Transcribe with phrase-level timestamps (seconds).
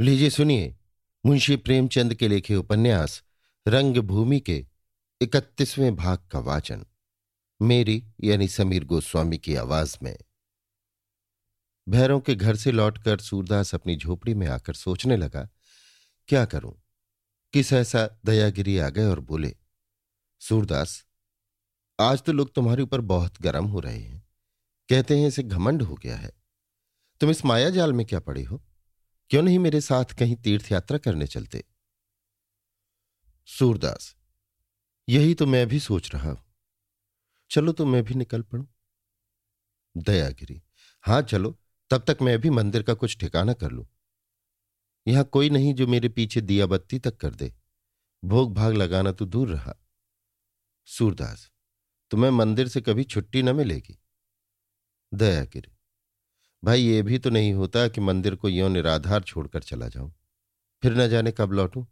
[0.00, 0.76] लीजिए, सुनिए।
[1.26, 3.22] मुंशी प्रेमचंद के लिखे उपन्यास,
[3.68, 4.66] रंगभूमि के
[5.20, 6.86] इकतीसवें भाग का वाचन।
[7.62, 10.18] मेरी, यानी समीर गोस्वामी की आवाज़ में।
[11.88, 15.48] भैरों के घर से लौटकर सूरदास अपनी झोपड़ी में आकर सोचने लगा,
[16.28, 16.82] क्या करूँ?
[17.52, 19.56] किस ऐसा दयागिरी आ गए और बोले,
[20.40, 21.04] सूरदास,
[22.00, 24.28] आज तो लोग तुम्हारे ऊपर बहुत गर्म हो रहे हैं।
[24.88, 26.32] कहते हैं इसे घमंड हो गया है।
[27.20, 28.62] तुम इस माया जाल में क्या पड़े हो?
[29.32, 31.64] क्यों नहीं मेरे साथ कहीं तीर्थ यात्रा करने चलते?
[33.46, 34.16] सूरदास,
[35.08, 36.44] यही तो मैं भी सोच रहा हूँ।
[37.50, 38.68] चलो तो मैं भी निकल पड़ू।
[39.96, 40.62] दयागिरी,
[41.04, 41.58] हाँ चलो,
[41.90, 43.88] तब तक मैं भी मंदिर का कुछ ठिकाना कर लू।
[45.06, 47.54] यहाँ कोई नहीं जो मेरे पीछे दिया बत्ती तक कर दे।
[48.24, 49.74] भोग भाग लगाना तो दूर रहा।
[50.84, 51.50] सूरदास,
[52.10, 53.98] तुम्हें मंदिर से कभी छुट्टी न मिलेगी।
[55.14, 55.76] दयागिरी
[56.62, 60.12] भाई ये भी तो नहीं होता कि मंदिर को यो निराधार छोड़कर चला जाऊँ।
[60.82, 61.84] फिर न जाने कब लौटूं।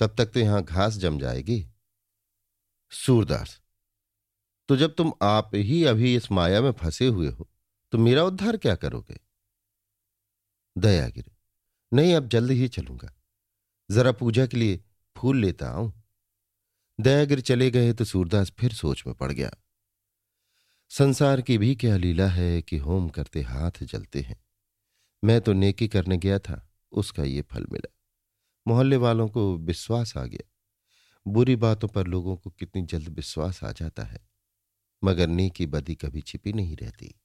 [0.00, 1.64] तब तक तो यहाँ घास जम जाएगी।
[2.92, 3.60] सूरदास
[4.68, 7.48] तो जब तुम आप ही अभी इस माया में फंसे हुए हो
[7.92, 9.18] तो मेरा उद्धार क्या करोगे?
[10.76, 11.32] दयागिरी,
[11.92, 13.12] नहीं, अब जल्द ही चलूँगा।
[13.90, 14.80] जरा पूजा के लिए
[15.16, 15.92] फूल लेता आऊँ।
[16.98, 19.50] दयागिर चले गए तो सूरदास फिर सोच में पड़ गया।
[20.90, 24.44] संसार की भी क्या लीला है कि होम करते हाथ जलते हैं।
[25.24, 27.96] मैं तो नेकी करने गया था, उसका ये फल मिला।
[28.68, 30.50] मोहल्ले वालों को विश्वास आ गया।
[31.26, 34.28] बुरी बातों पर लोगों को कितनी जल्द विश्वास आ जाता है।
[35.04, 37.20] मगर नेकी बदी कभी छिपी नहीं रहती।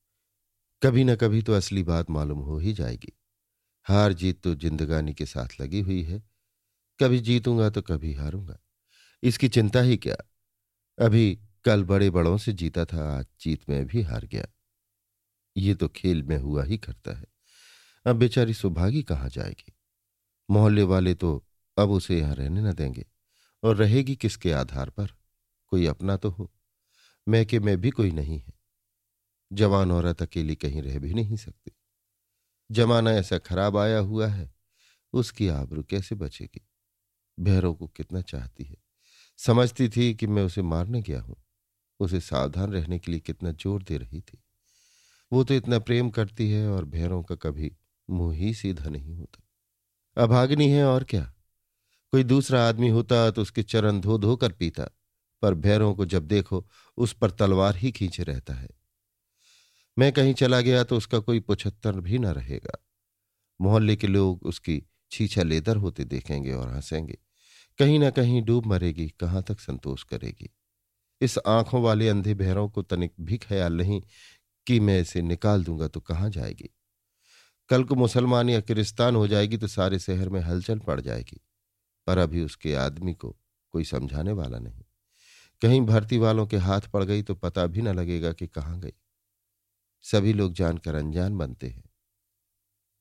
[0.84, 3.20] कभी न कभी तो असली बात मालूम हो ही जाएगी।
[3.84, 6.24] हार जीत तो जिंदगानी के साथ लगी हुई है।
[7.00, 8.60] कभी जीतूँगा तो कभी हारूँगा।
[9.24, 10.16] इसकी चिंता ही क्या?
[11.00, 14.46] अभी कल बड़े बड़ों से जीता था, आज जीत में भी हार गया।
[15.58, 17.26] ये तो खेल में हुआ ही करता है।
[18.06, 19.74] अब बेचारी सुभागी कहाँ जाएगी?
[20.50, 21.48] मोहल्ले वाले तो
[21.78, 23.06] अब उसे यहाँ रहने न देंगे।
[23.64, 25.08] और रहेगी किसके आधार पर?
[25.68, 26.54] कोई अपना तो हो।
[27.30, 28.54] मैके में भी कोई नहीं है।
[29.54, 31.72] जवान औरत अकेली कहीं रह भी नहीं सकती।
[32.72, 34.56] जमाना ऐसा खराब आया हुआ है,
[35.14, 36.68] उसकी आबरू कैसे बचेगी?
[37.40, 38.78] भैरों को कितना चाहती है।
[39.38, 41.43] समझती थी कि मैं उसे मारने गया हूँ।
[42.04, 44.44] उसे सावधान रहने के लिए कितना ज़ोर दे रही थी।
[45.32, 47.72] वो तो इतना प्रेम करती है और भैरों का कभी
[48.10, 51.34] मुँह ही सीधा नहीं होता। अभाग्नि है और क्या?
[52.12, 54.84] कोई दूसरा आदमी होता तो उसके चरण धो धो कर पीता,
[55.42, 56.66] पर भैरों को जब देखो,
[56.98, 58.70] उस पर तलवार ही खींचे रहता है।
[59.98, 62.78] मैं कहीं चला गया तो उसका कोई पुछत्तर भी ना रहेगा।
[63.62, 64.82] मोहल्ले के लोग उसकी
[65.12, 67.18] छीछा लेदर होते देखेंगे और हंसेंगे।
[67.80, 70.50] कहीं ना कहीं डूब मरेगी, कहाँ तक संतोष करेगी?
[71.24, 74.02] इस आँखों वाले अंधे बहरों को तनिक भी ख्याल नहीं
[74.68, 76.70] कि मैं इसे निकाल दूँगा तो कहाँ जाएगी?
[77.70, 81.42] कल को मुसलमान या किरिस्तान हो जाएगी तो सारे शहर में हलचल पड़ जाएगी।
[82.08, 83.38] पर अभी उसके आदमी को
[83.72, 84.84] कोई समझाने वाला नहीं।
[85.62, 88.94] कहीं भर्ती वालों के हाथ पड़ गई तो पता भी न लगेगा कि कहाँ गई।
[90.02, 91.84] सभी लोग जानकर अनजान बनते हैं।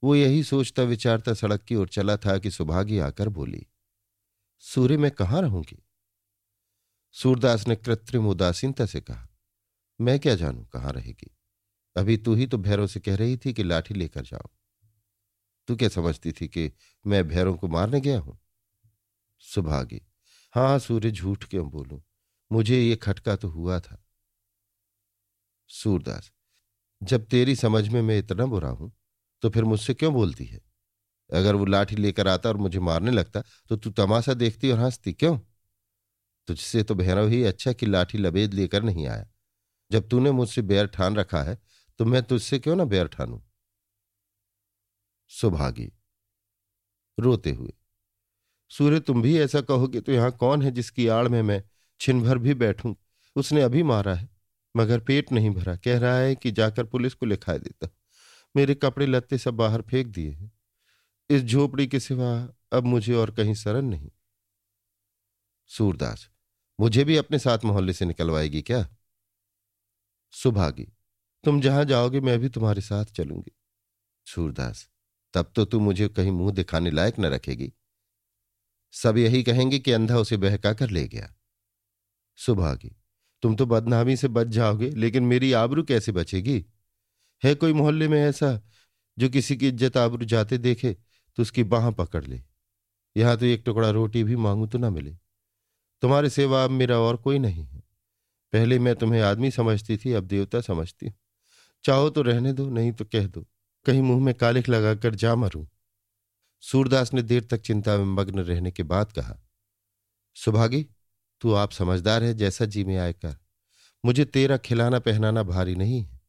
[0.03, 3.67] वो यही सोचता विचारता सड़क की ओर चला था कि सुभागी आकर बोली,
[4.59, 5.83] सूर्य, में कहाँ रहूँगी?
[7.15, 9.29] सूरदास ने कृत्रिम उदासीनता से कहा,
[10.01, 11.31] मैं क्या जानू कहाँ रहेगी?
[11.97, 14.49] अभी तू ही तो भैरों से कह रही थी कि लाठी लेकर जाओ।
[15.69, 16.71] तू क्या समझती थी कि
[17.05, 18.39] मैं भैरों को मारने गया हूँ?
[19.45, 20.01] सुभागी
[20.55, 22.03] हाँ सूर्य झूठ क्यों बोलूँ?
[22.51, 24.03] मुझे ये खटका तो हुआ था।
[25.71, 26.31] सूरदास,
[27.03, 28.93] जब तेरी समझ में मैं इतना बुरा हूँ
[29.43, 30.61] तो फिर मुझसे क्यों बोलती है?
[31.31, 35.13] अगर वो लाठी लेकर आता और मुझे मारने लगता तो तू तमाशा देखती और हंसती
[35.13, 35.39] क्यों?
[36.53, 39.27] तुझसे तो भैरव ही अच्छा कि लाठी लबेद लेकर नहीं आया।
[39.91, 41.57] जब तूने मुझसे बैर ठान रखा है
[41.99, 43.43] तो मैं तुझसे क्यों ना बैर ठानू?
[45.31, 45.91] सुभागी।
[47.19, 47.73] रोते हुए।
[48.71, 51.63] सूर्य, तुम भी ऐसा कहोगे तो यहाँ कौन है जिसकी आड़ में मैं
[52.01, 52.95] छिन भर भी बैठूं?
[53.37, 54.29] उसने अभी मारा है,
[54.75, 57.89] मगर पेट नहीं भरा। कह रहा है कि जाकर पुलिस को लिखा देता।
[58.57, 60.53] मेरे कपड़े लत्ते सब बाहर फेंक दिए हैं।
[61.31, 62.33] इस झोपड़ी के सिवा
[62.73, 64.11] अब मुझे और कहीं शरण नहीं।
[65.71, 66.29] सूरदास।
[66.83, 68.87] मुझे भी अपने साथ मोहल्ले से निकलवाएगी क्या?
[70.31, 70.93] सुभागी,
[71.45, 73.53] तुम जहाँ जाओगे, मैं भी तुम्हारे साथ चलूँगी।
[74.27, 74.91] सूरदास,
[75.35, 77.73] तब तो तू मुझे कहीं मुँह दिखाने लायक न रखेगी।
[78.95, 81.35] सब यही कहेंगे कि अंधा उसे बहका कर ले गया।
[82.37, 82.97] सुभागी,
[83.43, 86.67] तुम तो बदनामी से बच जाओगे, लेकिन मेरी आबरू कैसे बचेगी?
[87.45, 88.61] है कोई मोहल्ले में ऐसा,
[89.19, 90.93] जो किसी की इज़्ज़त आबरू जाते देखे
[91.39, 92.43] तो उसकी बाह पकड़ ले।
[93.17, 95.22] यहाँ तो एक टुकड़ा रोटी भी मांगू तो ना मिले।
[96.03, 97.83] तुम्हारे सेवा अब मेरा और कोई नहीं है।
[98.53, 101.15] पहले मैं तुम्हें आदमी समझती थी, अब देवता समझती हूँ।
[101.85, 103.47] चाहो तो रहने दो, नहीं तो कह दो।
[103.85, 105.67] कहीं मुँह में कालिख लगाकर जा मरूं।
[106.61, 109.39] सूरदास ने देर तक चिंता में मग्न रहने के बाद कहा,
[110.35, 110.87] सुभागी,
[111.41, 113.37] तू आप समझदार है जैसा जी में आए कर
[114.05, 116.21] मुझे तेरा खिलाना पहनाना भारी नहीं है।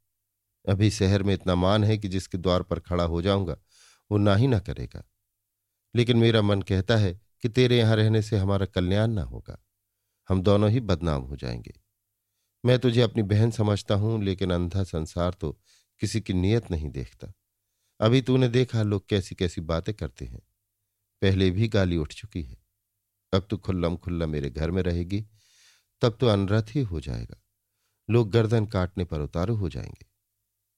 [0.69, 3.57] अभी शहर में इतना मान है कि जिसके द्वार पर खड़ा हो जाऊँगा,
[4.11, 5.03] वो ना ही ना करेगा।
[5.95, 9.65] लेकिन मेरा मन कहता है कि तेरे यहाँ रहने से हमारा कल्याण ना होगा।
[10.29, 11.73] हम दोनों ही बदनाम हो जाएँगे।
[12.65, 15.59] मैं तुझे अपनी बहन समझता हूँ, लेकिन अंधा संसार तो
[15.99, 17.33] किसी की नीयत नहीं देखता।
[17.99, 20.41] अभी तूने देखा लोग कैसी कैसी बातें करते हैं।
[21.21, 22.57] पहले भी गाली उठ चुकी है।
[23.33, 25.25] अब तू खुल्लम खुल्ला मेरे घर में रहेगी,
[26.01, 27.43] तब तो अनरथ ही हो जाएगा।
[28.09, 30.05] लोग गर्दन काटने पर उतारू हो जाएँगे।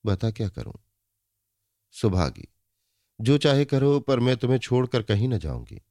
[0.06, 0.74] बता क्या करूँ?
[1.92, 2.48] सुभागी,
[3.22, 5.82] जो चाहे करो, पर मैं तुम्हें छोड़कर कहीं न जाऊँगी।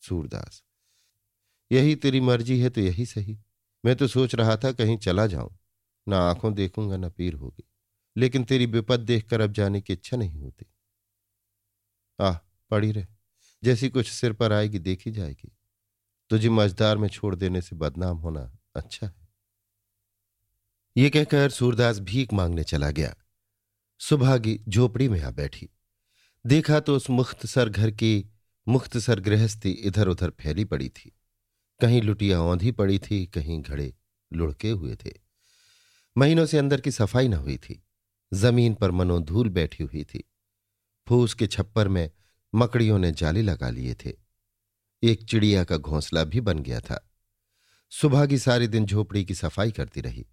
[0.00, 0.64] सूरदास।
[1.72, 3.38] यही तेरी मर्ज़ी है तो यही सही।
[3.84, 5.58] मैं तो सोच रहा था कहीं चला जाऊँ।
[6.08, 7.64] ना आँखों देखूँगा, ना पीर होगी।
[8.16, 10.66] लेकिन तेरी विपद देखकर अब जाने की इच्छा नहीं होती।
[12.20, 12.38] आह
[12.70, 13.06] पड़ी रहे।
[13.64, 15.56] जैसी कुछ सिर पर आएगी, देखी जाएगी।
[16.30, 19.28] तुझे मजदार में छोड़ देने से बदनाम होना अच्छा है।
[20.96, 23.14] ये कहकर सूरदास भीख मांगने चला गया।
[24.00, 25.68] सुभागी झोपड़ी में आ बैठी।
[26.46, 28.30] देखा तो उस मुख्तसर घर की
[28.68, 31.18] मुख्तसर गृहस्थी इधर उधर फैली पड़ी थी।
[31.80, 33.94] कहीं लुटिया औंधी पड़ी थी, कहीं घड़े
[34.32, 35.12] लुढ़के हुए थे।
[36.16, 37.84] महीनों से अंदर की सफ़ाई न हुई थी।
[38.32, 40.30] ज़मीन पर मनोधूल बैठी हुई थी।
[41.08, 42.10] फूस के छप्पर में
[42.54, 44.12] मकड़ियों ने जाली लगा लिए थे।
[45.02, 47.12] एक चिड़िया का घोंसला भी बन गया था।
[47.90, 50.26] सुबह की सारे दिन झोपड़ी की सफ़ाई करती रही।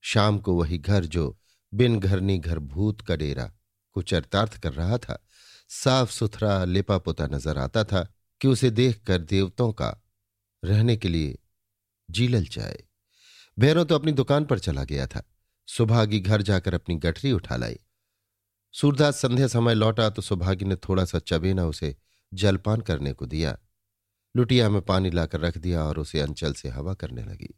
[0.00, 1.40] शाम को वही घर जो
[1.74, 3.52] बिन घरनी घर भूत का डेरा
[3.92, 5.25] को चरितार्थ कर रहा था।
[5.70, 8.06] साफ़ सुथरा लिपा पुता नज़र आता था
[8.40, 9.88] कि उसे देखकर देवताओं का
[10.62, 11.38] रहने के लिए
[12.08, 12.82] जीलल जाए
[13.58, 15.22] भैरव तो अपनी दुकान पर चला गया था।
[15.68, 17.78] सुभागी घर जाकर अपनी गठरी उठा लाई।
[18.74, 21.94] सूरदास संध्या समय लौटा तो सुभागी ने थोड़ा सा चबेना उसे
[22.32, 23.56] जलपान करने को दिया।
[24.34, 27.48] लुटिया में पानी लाकर रख दिया और उसे अंचल से हवा करने लगी।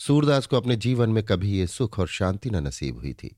[0.00, 3.36] सूरदास को अपने जीवन में कभी ये सुख और शांति न नसीब हुई थी।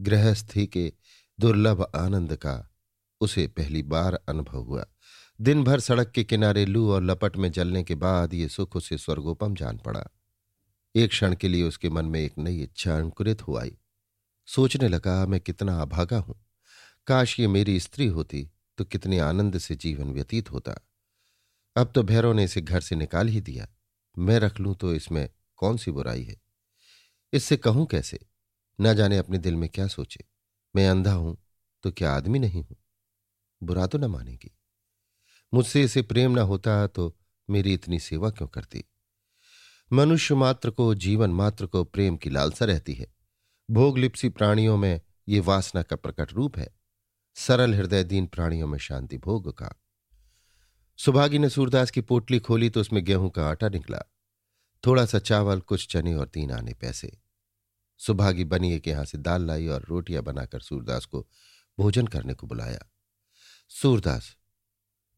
[0.00, 0.92] गृहस्थी के
[1.38, 2.71] दुर्लभ आनंद का
[3.22, 4.86] उसे पहली बार अनुभव हुआ।
[5.40, 8.98] दिन भर सड़क के किनारे लू और लपट में जलने के बाद ये सुख उसे
[8.98, 10.04] स्वर्गोपम जान पड़ा।
[10.94, 13.76] एक क्षण के लिए उसके मन में एक नई इच्छा अंकुरित हो आई।
[14.46, 16.34] सोचने लगा, मैं कितना अभागा हूँ।
[17.06, 18.48] काश ये मेरी स्त्री होती
[18.78, 20.74] तो कितने आनंद से जीवन व्यतीत होता।
[21.76, 23.66] अब तो भैरव ने इसे घर से निकाल ही दिया।
[24.18, 26.36] मैं रख लूँ तो इसमें कौन सी बुराई है?
[27.32, 28.18] इससे कहूँ कैसे?
[28.80, 30.24] न जाने अपने दिल में क्या सोचे।
[30.76, 31.36] मैं अंधा हूँ
[31.82, 32.76] तो क्या आदमी नहीं हूँ?
[33.62, 34.56] बुरा तो न मानेगी।
[35.54, 37.16] मुझसे इसे प्रेम न होता तो
[37.50, 38.84] मेरी इतनी सेवा क्यों करती?
[39.92, 43.14] मनुष्य मात्र को, जीवन मात्र को प्रेम की लालसा रहती है।
[43.70, 46.74] भोगलिप्सी प्राणियों में ये वासना का प्रकट रूप है।
[47.34, 49.74] सरल हृदय दीन प्राणियों में शांति भोग का।
[50.96, 53.98] सुभागी ने सूरदास की पोटली खोली तो उसमें गेहूँ का आटा निकला।
[54.86, 57.18] थोड़ा सा चावल, कुछ चने और तीन आने पैसे।
[57.98, 61.28] सुभागी बनिए के यहाँ से दाल लाई और रोटियाँ बनाकर सूरदास को
[61.78, 62.91] भोजन करने को बुलाया।
[63.74, 64.36] सूरदास,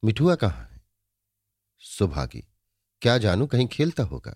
[0.04, 0.80] मिठुआ कहाँ है?
[1.78, 2.42] सुभागी,
[3.02, 4.34] क्या जानू कहीं खेलता होगा?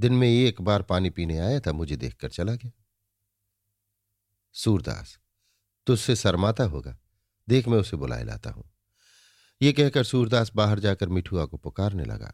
[0.00, 2.72] दिन में एक बार पानी पीने आया था, मुझे देखकर चला गया।
[4.52, 5.18] सूरदास,
[5.86, 6.96] तुझसे शर्माता होगा,
[7.48, 8.70] देख मैं उसे बुलाए लाता हूँ।
[9.62, 12.32] ये कहकर सूरदास बाहर जाकर मिठुआ को पुकारने लगा।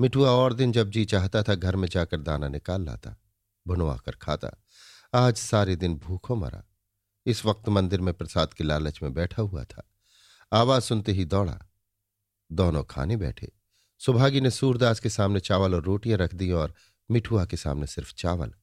[0.00, 3.16] मिठुआ और दिन जब जी चाहता था, घर में जाकर दाना निकाल लाता
[3.66, 4.50] भुनवा कर खाता।
[5.14, 6.64] आज सारे दिन भूखों मरा।
[7.26, 9.90] इस वक्त मंदिर में प्रसाद के लालच में बैठा हुआ था।
[10.52, 11.58] आवाज़ सुनते ही दौड़ा।
[12.52, 13.52] दोनों खाने बैठे।
[13.98, 16.74] सुभागी ने सूरदास के सामने चावल और रोटियाँ रख दी और
[17.10, 18.54] मिठुआ के सामने सिर्फ़ चावल।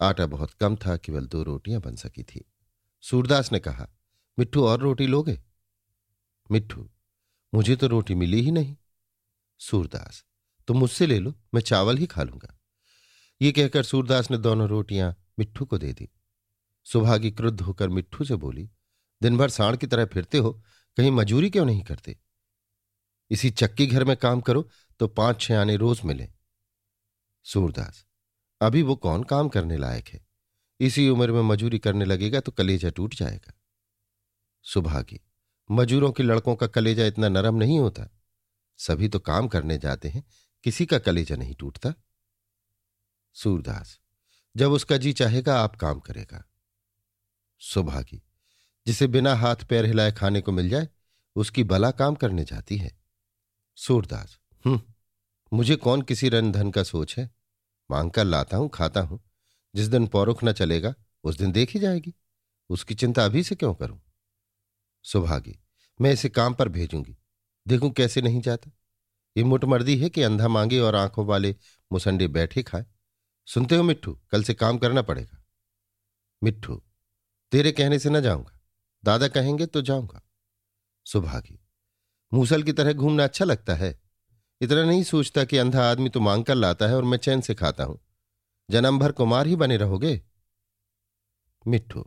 [0.00, 2.52] आटा बहुत कम था केवल दो रोटियाँ बन सकी थी।
[3.00, 3.88] सूरदास ने कहा
[4.38, 5.40] मिट्ठू और रोटी लोगे?
[6.50, 6.90] मिट्ठू
[7.54, 8.76] मुझे तो रोटी मिली ही नहीं।
[9.58, 10.24] सूरदास,
[10.68, 12.58] तुम मुझसे ले लो, मैं चावल ही खा लूँगा।
[13.42, 16.08] ये कहकर सूरदास ने दोनों रोटियाँ मिट्ठू को दे दी।
[16.84, 18.70] सुभागी क्रुद्ध होकर मिट्ठू से बोली
[19.22, 20.52] दिन भर साण की तरह फिरते हो,
[20.96, 22.16] कहीं मजूरी क्यों नहीं करते?
[23.30, 24.68] इसी चक्की घर में काम करो
[25.00, 26.28] तो पाँच छह आने रोज मिले।
[27.46, 28.04] सूरदास,
[28.60, 30.24] अभी वो कौन काम करने लायक है?
[30.80, 33.52] इसी उम्र में मजूरी करने लगेगा तो कलेजा टूट जाएगा।
[34.64, 35.20] सुभागी,
[35.70, 38.08] मजूरों के लड़कों का कलेजा इतना नरम नहीं होता।
[38.78, 40.24] सभी तो काम करने जाते हैं,
[40.64, 41.94] किसी का कलेजा नहीं टूटता।
[43.36, 43.98] सूरदास,
[44.54, 46.44] जब उसका जी चाहेगा, आप काम करेगा।
[47.62, 48.22] सुभागी
[48.86, 50.88] जिसे बिना हाथ पैर हिलाए खाने को मिल जाए,
[51.36, 52.98] उसकी बला काम करने जाती है।
[53.76, 54.82] सूरदास हम्म
[55.52, 57.30] मुझे कौन किसी रन धन का सोच है?
[57.90, 59.20] मांग कर लाता हूँ, खाता हूँ।
[59.74, 62.14] जिस दिन पौरुख न चलेगा, उस दिन देखी जाएगी।
[62.70, 64.00] उसकी चिंता अभी से क्यों करूँ?
[65.02, 65.58] सुभागी,
[66.00, 67.16] मैं इसे काम पर भेजूँगी।
[67.68, 68.70] देखूँ कैसे नहीं जाता।
[69.36, 71.56] ये मुटमर्दी है कि अंधा मांगे और आँखों वाले
[71.92, 72.86] मुसंडे बैठे खाए।
[73.46, 75.44] सुनते हो मिट्ठू, कल से काम करना पड़ेगा।
[76.42, 76.82] मिट्टू
[77.52, 78.51] तेरे कहने से न जाऊँगा।
[79.04, 80.22] दादा कहेंगे तो जाऊँगा।
[81.06, 81.58] सुभागी।
[82.32, 84.00] मूसल की तरह घूमना अच्छा लगता है।
[84.60, 87.54] इतना नहीं सोचता कि अंधा आदमी तो मांग कर लाता है और मैं चैन से
[87.54, 88.00] खाता हूँ।
[88.70, 90.22] जन्म भर कुमार ही बने रहोगे?
[91.66, 92.04] मिट्टू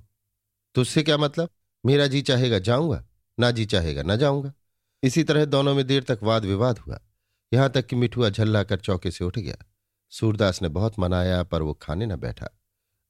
[0.75, 1.50] तुझसे क्या मतलब?
[1.86, 3.04] मेरा जी चाहेगा जाऊँगा,
[3.40, 4.54] ना जी चाहेगा ना जाऊँगा।
[5.04, 7.00] इसी तरह दोनों में देर तक वाद विवाद हुआ।
[7.54, 9.56] यहाँ तक कि मिठुआ झल्ला कर चौके से उठ गया।
[10.10, 12.50] सूरदास ने बहुत मनाया पर वो खाने न बैठा।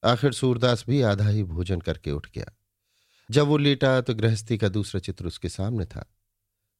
[0.03, 2.45] आखिर सूरदास भी आधा ही भोजन करके उठ गया।
[3.31, 6.05] जब वो लेटा तो गृहस्थी का दूसरा चित्र उसके सामने था।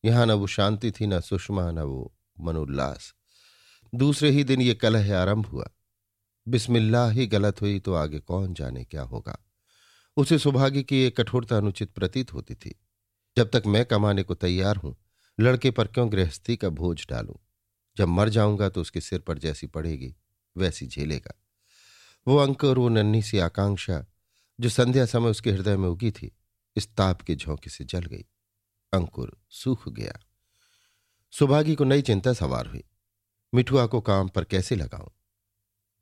[0.06, 3.14] यहाँ न वो शांति थी, न सुषमा, न वो मनोल्लास।
[3.96, 5.70] दूसरे ही दिन ये कलह आरंभ हुआ।
[6.48, 9.38] बिस्मिल्लाह ही गलत हुई तो आगे कौन जाने क्या होगा?
[10.18, 12.76] उसे सुभागी की एक कठोरता अनुचित प्रतीत होती थी।
[13.38, 14.96] जब तक मैं कमाने को तैयार हूँ,
[15.40, 17.36] लड़के पर क्यों गृहस्थी का बोझ डालूं?
[17.98, 20.16] जब मर जाऊँगा तो उसके सिर पर जैसी पड़ेगी,
[20.58, 21.34] वैसी झेलेगा।
[22.28, 24.06] वो अंक और वो नन्ही सी आकांक्षा
[24.60, 26.36] जो संध्या समय उसके हृदय में उगी थी,
[26.76, 28.26] इस ताप के झोंके से जल गई,
[28.94, 30.20] अंकुर सूख गया।
[31.32, 32.84] सुभागी को नई चिंता सवार हुई,
[33.54, 35.10] मिठुआ को काम पर कैसे लगाऊँ?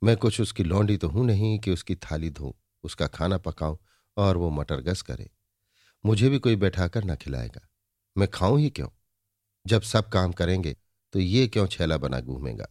[0.04, 3.78] मैं कुछ उसकी लौंडी तो हूँ नहीं कि उसकी थाली धोऊं, उसका खाना पकाऊं
[4.18, 5.30] और वो मटर गस करे।
[6.06, 7.68] मुझे भी कोई बैठाकर ना खिलाएगा।
[8.18, 8.88] मैं खाऊं ही क्यों?
[9.68, 10.76] जब सब काम करेंगे
[11.14, 12.68] तो ये क्यों छैला बना घूमेगा?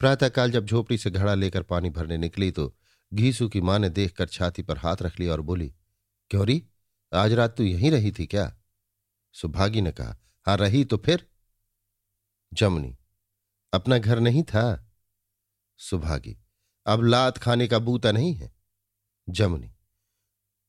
[0.00, 2.74] प्रातःकाल जब झोपड़ी से घड़ा लेकर पानी भरने निकली तो
[3.14, 5.74] घीसू की माँ ने देखकर छाती पर हाथ रख लिया और बोली,
[6.30, 6.62] क्योरी,
[7.12, 8.56] आज रात तू यहीं रही थी क्या?
[9.34, 10.16] सुभागी ने कहा
[10.46, 11.26] हाँ रही तो फिर?
[12.52, 12.96] जमनी,
[13.72, 14.90] अपना घर नहीं था?
[15.78, 16.36] सुभागी,
[16.86, 18.52] अब लात खाने का बूता नहीं है?
[19.28, 19.70] जमनी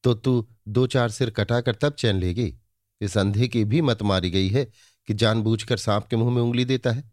[0.04, 2.56] तो तू दो चार सिर कटाकर तब चैन लेगी?
[3.02, 4.66] इस अंधे की भी मत मारी गई है
[5.08, 7.12] कि जानबूझकर सांप के मुँह में उंगली देता है।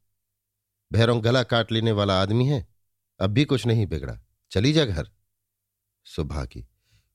[0.92, 2.66] भैरों गला काट लेने वाला आदमी है,
[3.20, 4.18] अब भी कुछ नहीं बिगड़ा।
[4.50, 5.10] चली जा घर।
[6.04, 6.66] सुभागी।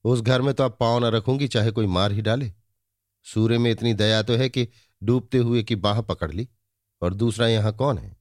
[0.05, 2.51] उस घर में तो अब पाँव न रखूँगी, चाहे कोई मार ही डाले।
[3.25, 4.67] सूर्य में इतनी दया तो है कि
[5.03, 6.47] डूबते हुए की बाह पकड़ ली,
[7.01, 8.15] और दूसरा यहाँ कौन है?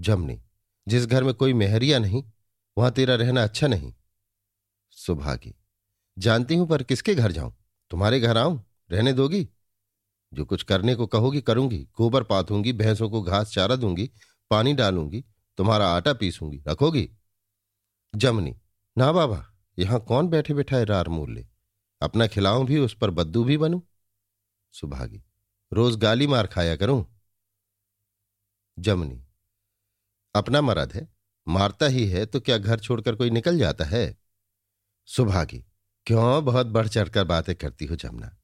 [0.00, 0.40] जमनी,
[0.88, 2.24] जिस घर में कोई मेहरिया नहीं,
[2.78, 3.92] वहाँ तेरा रहना अच्छा नहीं।
[4.90, 5.54] सुभागी,
[6.18, 7.54] जानती हूँ पर किसके घर जाऊँ?
[7.90, 8.64] तुम्हारे घर आऊँ?
[8.90, 9.48] रहने दोगी?
[10.32, 14.10] जो कुछ करने को कहोगी करूँगी, गोबर पाथूँगी, भैंसों को घास चारा दूँगी,
[14.50, 15.24] पानी डालूँगी,
[15.58, 17.08] तुम्हारा आटा पीसूँगी, रखोगी?
[18.14, 18.56] जमनी,
[18.98, 19.46] ना बाबा।
[19.80, 21.46] यहाँ कौन बैठे बैठा है रार मूल्य?
[22.00, 23.80] अपना खिलाऊं भी, उस पर बद्दू भी बनूं?
[24.72, 25.22] सुभागी,
[25.72, 27.04] रोज गाली मार खाया करूँ?
[28.78, 29.24] जमनी,
[30.34, 31.08] अपना मरद है,
[31.48, 34.16] मारता ही है तो क्या घर छोड़कर कोई निकल जाता है?
[35.06, 35.64] सुभागी,
[36.06, 38.36] क्यों बहुत बढ़ चढ़कर बातें करती हो जमुना?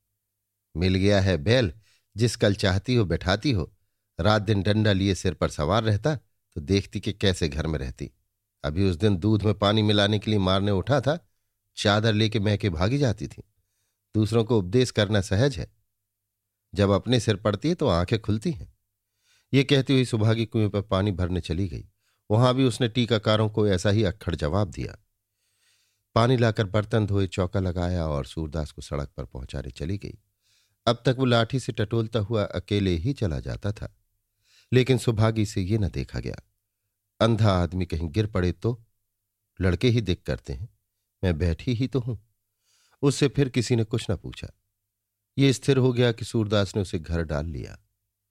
[0.77, 1.73] मिल गया है बैल,
[2.17, 3.73] जिस कल चाहती हो, बैठाती हो।
[4.21, 8.11] रात दिन डंडा लिए सिर पर सवार रहता तो देखती कि कैसे घर में रहती।
[8.65, 11.26] अभी उस दिन दूध में पानी मिलाने के लिए मारने उठा था
[11.77, 13.43] चादर लेके महके भागी जाती थी।
[14.15, 15.73] दूसरों को उपदेश करना सहज है।
[16.75, 18.75] जब अपने सिर पड़ती है तो आँखें खुलती हैं।
[19.55, 21.89] ये कहती हुई सुभागी कुएँ पर पानी भरने चली गई।
[22.31, 24.99] वहाँ भी उसने टीकाकारों को ऐसा ही अक्खड़ जवाब दिया।
[26.15, 30.19] पानी लाकर बर्तन धोए, चौका लगाया और सूरदास को सड़क पर पहुँचाने चली गई।
[30.87, 33.97] अब तक वो लाठी से टटोलता हुआ अकेले ही चला जाता था।
[34.73, 36.37] लेकिन सुभागी से ये न देखा गया।
[37.21, 38.85] अंधा आदमी कहीं गिर पड़े तो
[39.61, 40.76] लड़के ही दिख करते हैं।
[41.25, 42.29] मैं बैठी ही तो हूँ।
[43.03, 44.49] उससे फिर किसी ने कुछ न पूछा।
[45.39, 47.79] ये स्थिर हो गया कि सूरदास ने उसे घर डाल लिया।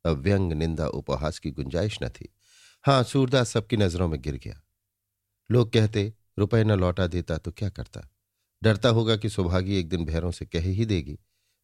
[0.05, 2.33] अब व्यंग निंदा उपहास की गुंजाइश न थी।
[2.83, 4.61] हाँ, सूरदास सबकी नज़रों में गिर गया।
[5.51, 8.09] लोग कहते, रुपए न लौटा देता तो क्या करता?
[8.63, 11.19] डरता होगा कि सुभागी एक दिन भैरों से कह ही देगी,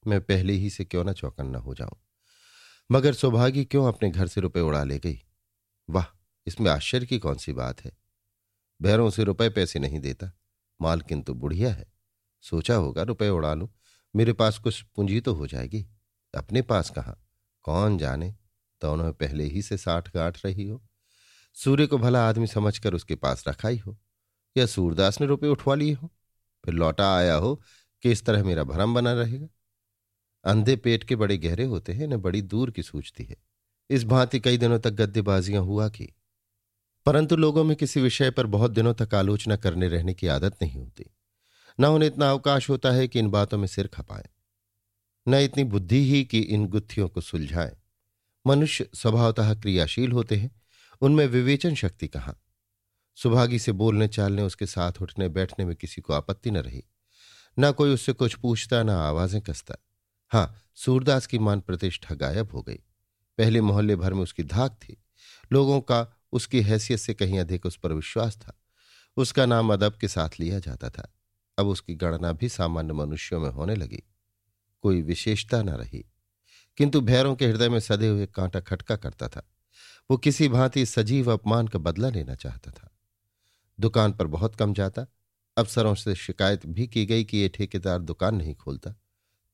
[0.07, 2.01] मैं पहले ही से क्यों ना चौकन्ना हो जाऊँ?
[2.91, 5.21] मगर सौभागी क्यों अपने घर से रुपए उड़ा ले गई?
[5.89, 6.05] वाह,
[6.47, 7.91] इसमें आश्चर्य की कौन सी बात है?
[8.81, 10.31] भैरों से रुपए पैसे नहीं देता।
[10.81, 11.93] माल किंतु बुढ़िया है।
[12.41, 13.69] सोचा होगा रुपए उड़ा लूँ।
[14.15, 15.87] मेरे पास कुछ पूंजी तो हो जाएगी।
[16.35, 17.27] अपने पास कहाँ?
[17.63, 18.35] कौन जाने?
[18.81, 20.83] तो उन्होंने पहले ही से साठ गांठ रही हो।
[21.53, 23.97] सूर्य को भला आदमी समझकर उसके पास रखा ही हो।
[24.57, 26.13] या सूरदास ने रुपये उठवा लिए हो?
[26.65, 27.61] फिर लौटा आया हो
[28.01, 29.47] कि इस तरह मेरा भरम बना रहेगा।
[30.43, 33.37] अंधे पेट के बड़े गहरे होते हैं इन्हें बड़ी दूर की सूझती है।
[33.89, 36.15] इस भांति कई दिनों तक गद्देबाजियाँ हुआ की
[37.05, 40.79] परंतु लोगों में किसी विषय पर बहुत दिनों तक आलोचना करने रहने की आदत नहीं
[40.79, 41.05] होती।
[41.79, 44.29] न उन्हें इतना अवकाश होता है कि इन बातों में सिर खपाए,
[45.27, 47.75] न इतनी बुद्धि ही कि इन गुत्थियों को सुलझाए।
[48.45, 50.51] मनुष्य स्वभावतः क्रियाशील होते हैं,
[51.01, 52.37] उनमें विवेचन शक्ति कहाँ?
[53.17, 56.83] सुभागी से बोलने चालने, उसके साथ उठने बैठने में किसी को आपत्ति न रही।
[57.59, 59.75] न कोई उससे कुछ पूछता, न आवाज़ें कसता।
[60.31, 62.79] हाँ सूरदास की मान प्रतिष्ठा गायब हो गई।
[63.37, 64.97] पहले मोहल्ले भर में उसकी धाक थी।
[65.51, 66.01] लोगों का
[66.31, 68.59] उसकी हैसियत से कहीं अधिक उस पर विश्वास था।
[69.17, 71.13] उसका नाम अदब के साथ लिया जाता था।
[71.59, 74.03] अब उसकी गणना भी सामान्य मनुष्यों में होने लगी।
[74.81, 76.05] कोई विशेषता न रही।
[76.77, 79.51] किंतु भैरों के हृदय में सदे हुए कांटा खटका करता था।
[80.11, 82.89] वो किसी भांति सजीव अपमान का बदला लेना चाहता था।
[83.79, 85.05] दुकान पर बहुत कम जाता।
[85.57, 88.93] अफसरों से शिकायत भी की गई कि ये ठेकेदार दुकान नहीं खोलता।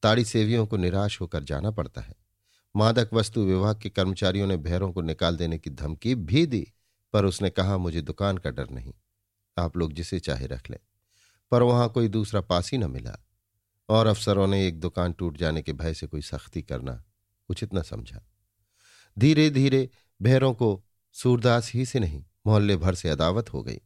[0.04, 2.27] ताड़ी सेवियों को निराश होकर जाना पड़ता है।
[2.76, 6.72] मादक वस्तु विभाग के कर्मचारियों ने भैरों को निकाल देने की धमकी भी दी,
[7.14, 8.94] पर उसने कहा, मुझे दुकान का डर नहीं।
[9.58, 10.80] आप लोग जिसे चाहे रख लें।
[11.52, 13.26] पर वहाँ कोई दूसरा पास ही न मिला,
[13.90, 17.04] और अफसरों ने एक दुकान टूट जाने के भय से कोई सख्ती करना
[17.50, 18.22] उचित न समझा।
[19.20, 19.90] धीरे धीरे
[20.22, 23.82] भैरों को सूरदास ही से नहीं, मोहल्ले भर से अदावत हो गई।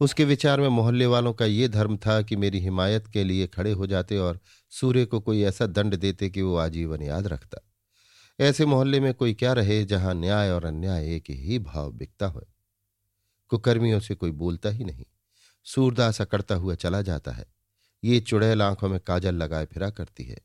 [0.00, 3.72] उसके विचार में मोहल्ले वालों का ये धर्म था कि मेरी हिमायत के लिए खड़े
[3.72, 4.40] हो जाते और
[4.70, 7.71] सूर्य को कोई ऐसा दंड देते कि वो आजीवन याद रखता।
[8.40, 12.48] ऐसे मोहल्ले में कोई क्या रहे जहाँ न्याय और अन्याय एक ही भाव बिकता हो?
[13.48, 15.04] कुकर्मियों से कोई बोलता ही नहीं।
[15.64, 17.46] सूरदास अकड़ता हुआ चला जाता है।
[18.04, 20.40] ये चुड़ैल आँखों में काजल लगाए फिरा करती है।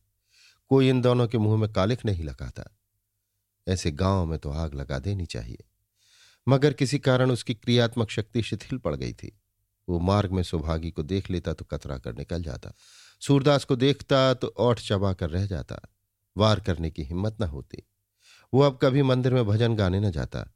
[0.69, 2.77] कोई इन दोनों के मुँह में कालिख नहीं लगाता।
[3.67, 5.63] ऐसे गाँव में तो आग लगा देनी चाहिए।
[6.47, 9.39] मगर किसी कारण उसकी क्रियात्मक शक्ति शिथिल पड़ गई थी।
[9.89, 12.73] वो मार्ग में सौभागी को देख लेता तो कतरा कर निकल जाता।
[13.21, 15.79] सूरदास को देखता तो ओठ चबा कर रह जाता।
[16.37, 17.83] वार करने की हिम्मत न होती।
[18.53, 20.53] वो अब कभी मंदिर में भजन गाने न जाता।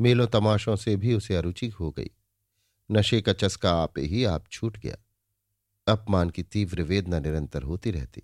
[0.00, 2.10] मेलों तमाशों से भी उसे अरुचि हो गई।
[2.90, 4.96] नशे का चस्का आप ही आप छूट गया।
[5.88, 8.22] अपमान की तीव्र वेदना निरंतर होती रहती।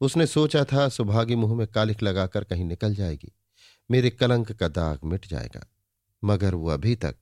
[0.00, 3.32] उसने सोचा था, सुभागी मुँह में कालिक लगाकर कहीं निकल जाएगी।
[3.90, 5.66] मेरे कलंक का दाग मिट जाएगा।
[6.24, 7.16] मगर वो अभी तक,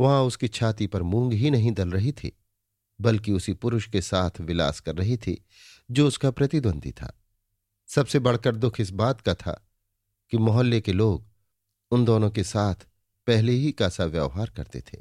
[0.00, 2.32] वहाँ उसकी छाती पर मूंग ही नहीं दल रही थी,
[3.00, 5.44] बल्कि उसी पुरुष के साथ विलास कर रही थी,
[5.90, 7.21] जो उसका प्रतिद्वंदी था।
[7.94, 9.68] सबसे बढ़कर दुख इस बात का था
[10.30, 11.24] कि मोहल्ले के लोग
[11.90, 12.74] उन दोनों के साथ
[13.26, 14.98] पहले ही का सा व्यवहार करते थे।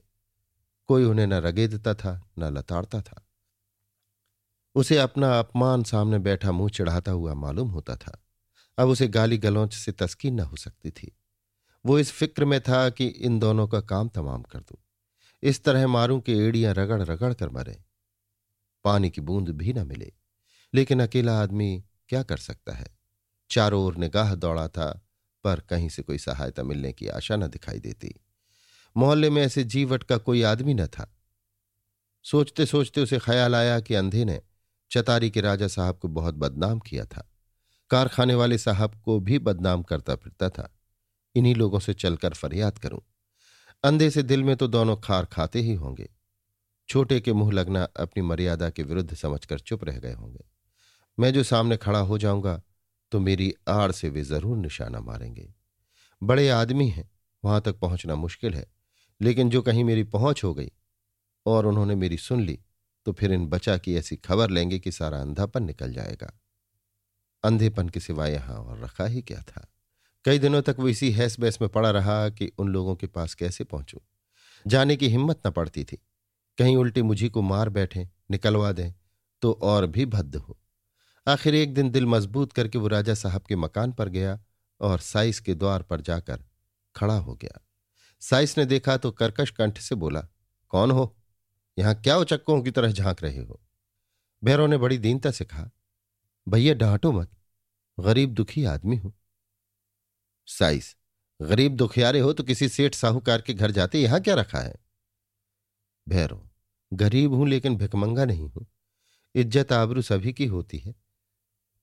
[0.87, 3.27] कोई उन्हें न रगेदता था, न लताड़ता था।
[4.75, 8.23] उसे अपना अपमान सामने बैठा मुँह चढ़ाता हुआ मालूम होता था।
[8.77, 11.17] अब उसे गाली गलौच से तस्कीन न हो सकती थी।
[11.85, 14.77] वो इस फ़िक्र में था कि इन दोनों का काम तमाम कर दूँ।
[15.43, 17.83] इस तरह मारूं कि एड़ियाँ रगड़ रगड़ कर मरे।
[18.83, 20.13] पानी की बूंद भी न मिले।
[20.73, 22.87] लेकिन अकेला आदमी क्या कर सकता है?
[23.51, 25.07] चारों ओर निगाह दौड़ा था,
[25.43, 28.15] पर कहीं से कोई सहायता मिलने की आशा न दिखाई देती।
[28.97, 31.17] मोहल्ले में ऐसे जीवट का कोई आदमी न था।
[32.23, 34.41] सोचते सोचते उसे ख्याल आया कि अंधे ने
[34.91, 37.31] चतारी के राजा साहब को बहुत बदनाम किया था।
[37.89, 40.79] कारखाने वाले साहब को भी बदनाम करता फिरता था।
[41.35, 43.01] इन्हीं लोगों से चलकर फरियाद करूँ।
[43.83, 46.09] अंधे से दिल में तो दोनों खार खाते ही होंगे।
[46.89, 50.50] छोटे के मुँह लगना अपनी मर्यादा के विरुद्ध समझकर चुप रह गए होंगे।
[51.17, 52.61] मैं जो सामने खड़ा हो जाऊँगा
[53.11, 55.47] तो मेरी आड़ से वे ज़रूर निशाना मारेंगे।
[56.21, 57.09] बड़े आदमी हैं,
[57.43, 58.65] वहाँ तक पहुँचना मुश्किल है,
[59.21, 60.71] लेकिन जो कहीं मेरी पहुँच हो गई
[61.45, 62.59] और उन्होंने मेरी सुन ली
[63.05, 66.31] तो फिर इन बचा की ऐसी खबर लेंगे कि सारा अंधापन निकल जाएगा।
[67.43, 69.67] अंधेपन के सिवाय यहाँ और रखा ही क्या था?
[70.25, 73.33] कई दिनों तक वो इसी हैस बैस में पड़ा रहा कि उन लोगों के पास
[73.33, 73.99] कैसे पहुंचूं।
[74.65, 75.97] जाने की हिम्मत न पड़ती थी।
[76.57, 78.93] कहीं उल्टी मुझी को मार बैठे, निकलवा दें
[79.41, 80.57] तो और भी भद्द हो।
[81.27, 84.39] आखिर एक दिन दिल मज़बूत करके वो राजा साहब के मकान पर गया
[84.81, 86.43] और साइस के द्वार पर जाकर
[86.95, 87.59] खड़ा हो गया।
[88.21, 90.21] साइस ने देखा तो कर्कश कंठ से बोला,
[90.67, 91.15] कौन हो?
[91.77, 93.59] यहाँ क्या उचक्कों की तरह झाँक रहे हो?
[94.43, 95.69] भैरव ने बड़ी दीनता से कहा,
[96.47, 97.31] भैया, डांटो मत,
[97.97, 99.13] गरीब दुखी आदमी हूँ।
[100.47, 100.95] साइस,
[101.39, 104.75] गरीब दुखियारे हो तो किसी सेठ साहूकार के घर जाते यहाँ क्या रखा है?
[106.07, 106.41] भैरव,
[106.91, 108.65] गरीब हूँ लेकिन भिकमंगा नहीं हूँ।
[109.35, 110.93] इज़्ज़त आबरू सभी की होती है।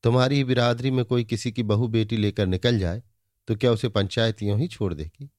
[0.05, 3.03] तुम्हारी बिरादरी में कोई किसी की बहू बेटी लेकर निकल जाए
[3.49, 5.31] तो क्या उसे पंचायत यूँ ही छोड़ देगी?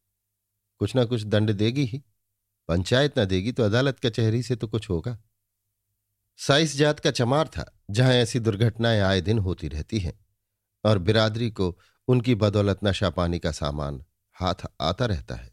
[0.82, 2.02] कुछ ना कुछ दंड देगी ही।
[2.70, 5.18] पंचायत ना देगी तो अदालत कचहरी से तो कुछ होगा।
[6.40, 10.14] साइस जात का चमार था, जहाँ ऐसी दुर्घटनाएँ आए दिन होती रहती हैं,
[10.84, 15.52] और बिरादरी को उनकी बदौलत नशा पानी का सामान हाथ आता रहता है।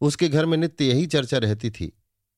[0.00, 1.92] उसके घर में नित्य यही चर्चा रहती थी,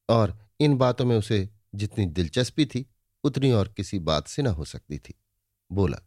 [0.08, 2.86] और इन बातों में उसे जितनी दिलचस्पी थी,
[3.24, 5.21] उतनी और किसी बात से न हो सकती थी।
[5.72, 5.98] बोला,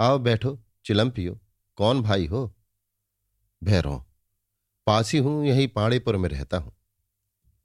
[0.00, 1.40] आओ बैठो, चिलम पियो।
[1.76, 2.54] कौन भाई हो?
[3.64, 4.04] भैरव।
[4.86, 6.72] पास ही हूँ, यही पाड़ेपुर में रहता हूँ।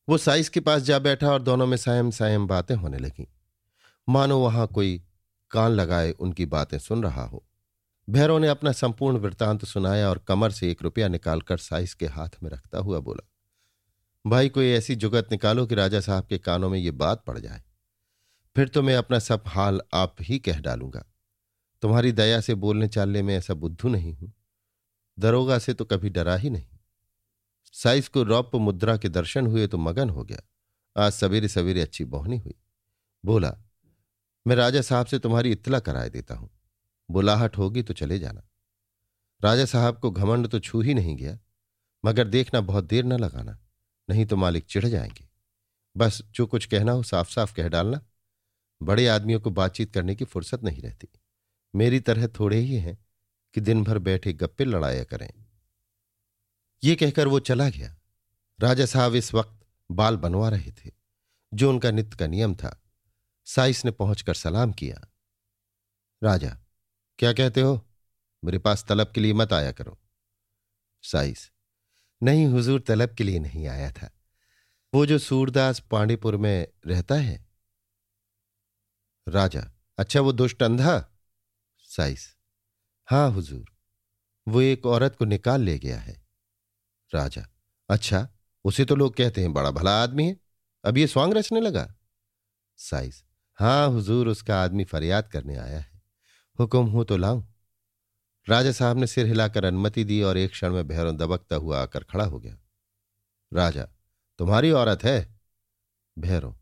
[0.10, 3.26] वो साइस के पास जा बैठा और दोनों में सायम सायम बातें होने लगीं।
[4.10, 5.04] मानो वहाँ कोई
[5.52, 7.46] कान लगाए उनकी बातें सुन रहा हो।
[8.10, 12.30] भैरव ने अपना संपूर्ण वृत्तांत सुनाया और कमर से एक रुपया निकालकर साइस के हाथ
[12.44, 13.30] में रखता हुआ बोला,
[14.28, 17.64] भाई, कोई ऐसी जुगत निकालो कि राजा साहब के कानों में ये बात पड़ जाए।
[18.56, 21.09] फिर तो मैं अपना सब हाल आप ही कह डालूँगा।
[21.82, 24.34] तुम्हारी दया से बोलने चालने में ऐसा बुद्धू नहीं हूँ।
[25.20, 26.68] दरोगा से तो कभी डरा ही नहीं।
[27.74, 30.42] साइस को रौप मुद्रा के दर्शन हुए तो मगन हो गया।
[30.96, 32.56] आज सवेरे सवेरे अच्छी बोहनी हुई।
[33.26, 33.58] बोला,
[34.48, 36.50] मैं राजा साहब से तुम्हारी इतला कराए देता हूँ।
[37.10, 38.42] बुलाहट होगी तो चले जाना।
[39.44, 41.40] राजा साहब को घमंड तो छू ही नहीं गया,
[42.06, 43.58] मगर देखना बहुत देर न लगाना,
[44.10, 45.28] नहीं तो मालिक चिढ़ जाएँगे।
[45.98, 48.02] बस जो कुछ कहना हो साफ़ साफ़ कह डालना।
[48.82, 51.08] बड़े आदमियों को बातचीत करने की फुर्सत नहीं रहती।
[51.76, 53.06] मेरी तरह थोड़े ही हैं
[53.54, 55.46] कि दिन भर बैठे गप्पे लड़ाया करें।
[56.84, 57.98] ये कहकर वो चला गया।
[58.60, 60.92] राजा साहब इस वक्त बाल बनवा रहे थे,
[61.54, 62.84] जो उनका नित्य का नियम था।
[63.46, 65.08] साइस ने पहुंचकर सलाम किया।
[66.24, 66.58] राजा,
[67.20, 67.86] क्या कहते हो?
[68.46, 70.00] मेरे पास तलब के लिए मत आया करो।
[71.02, 71.52] साइस
[72.24, 74.12] नहीं, हुजूर तलब के लिए नहीं आया था।
[74.94, 77.48] वो जो सूरदास पांडेपुर में रहता है।
[79.28, 81.09] राजा अच्छा वो दुष्ट अंधा
[81.90, 82.36] साइस।
[83.08, 83.66] हाँ हुजूर,
[84.48, 86.22] वो एक औरत को निकाल ले गया है।
[87.12, 87.46] राजा
[87.90, 88.28] अच्छा
[88.66, 90.38] उसे तो लोग कहते हैं, बड़ा भला आदमी है।
[90.86, 91.96] अब ये स्वांग रचने लगा।
[92.78, 93.24] साइस
[93.60, 96.02] हाँ हुजूर, उसका आदमी फरियाद करने आया है।
[96.60, 97.44] हुक्म हो तो लाऊं?
[98.50, 102.04] राजा साहब ने सिर हिलाकर अनुमति दी और एक क्षण में भैरों दबकता हुआ आकर
[102.04, 102.58] खड़ा हो गया।
[103.54, 103.88] राजा,
[104.40, 105.40] तुम्हारी औरत है?
[106.20, 106.54] भैरों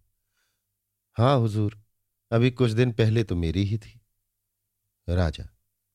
[1.18, 1.82] हाँ हुजूर,
[2.32, 4.02] अभी कुछ दिन पहले तो मेरी ही थी।
[5.16, 5.44] राजा,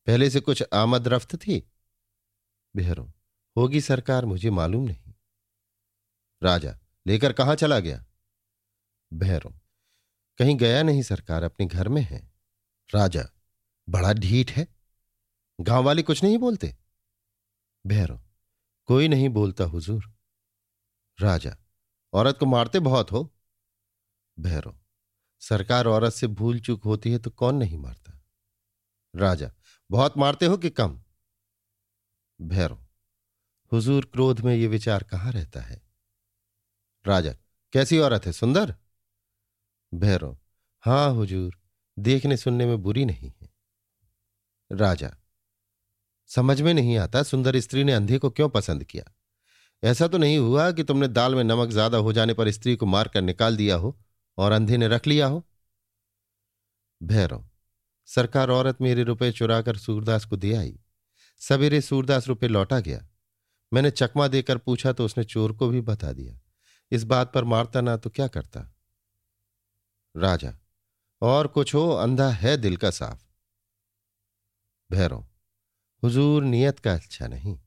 [0.06, 1.70] पहले से कुछ आमद रफ्त थी?
[2.76, 3.12] भैरव
[3.56, 5.14] होगी सरकार मुझे मालूम नहीं।
[6.42, 8.04] राजा, लेकर कहाँ चला गया?
[9.12, 9.60] भैरव
[10.38, 12.32] कहीं गया नहीं सरकार, अपने घर में है।
[12.94, 13.24] राजा,
[13.88, 14.68] बड़ा ढीठ है।
[15.60, 16.76] गाँव वाले कुछ नहीं बोलते?
[17.86, 18.22] भैरव
[18.86, 20.14] कोई नहीं बोलता हुजूर।
[21.20, 21.56] राजा,
[22.12, 23.34] औरत को मारते बहुत हो।
[24.38, 24.78] भैरव
[25.40, 28.11] सरकार औरत से भूल चूक होती है तो कौन नहीं मारता?
[29.16, 29.50] राजा,
[29.90, 31.02] बहुत मारते हो कि कम?
[32.40, 32.86] भैरव,
[33.72, 35.82] हुजूर क्रोध में ये विचार कहाँ रहता है?
[37.06, 37.32] राजा,
[37.72, 38.74] कैसी औरत है, सुंदर?
[39.94, 40.38] भैरव,
[40.80, 41.60] हाँ हुजूर,
[41.98, 43.50] देखने सुनने में बुरी नहीं है।
[44.72, 45.16] राजा,
[46.26, 49.04] समझ में नहीं आता सुंदर स्त्री ने अंधे को क्यों पसंद किया?
[49.84, 52.86] ऐसा तो नहीं हुआ कि तुमने दाल में नमक ज़्यादा हो जाने पर स्त्री को
[52.86, 53.98] मारकर निकाल दिया हो
[54.38, 55.46] और अंधे ने रख लिया हो?
[57.02, 57.48] भैरव
[58.14, 60.78] सरकार औरत मेरे रुपए चुराकर सूरदास को दे आई।
[61.40, 63.08] सवेरे सूरदास रुपए लौटा गया।
[63.72, 66.40] मैंने चकमा देकर पूछा तो उसने चोर को भी बता दिया।
[66.90, 68.76] इस बात पर मारता ना तो क्या करता?
[70.16, 70.54] राजा,
[71.22, 73.24] और कुछ हो, अंधा है दिल का साफ़।
[74.90, 75.26] भैरव,
[76.02, 77.58] हुजूर नियत का अच्छा नहीं।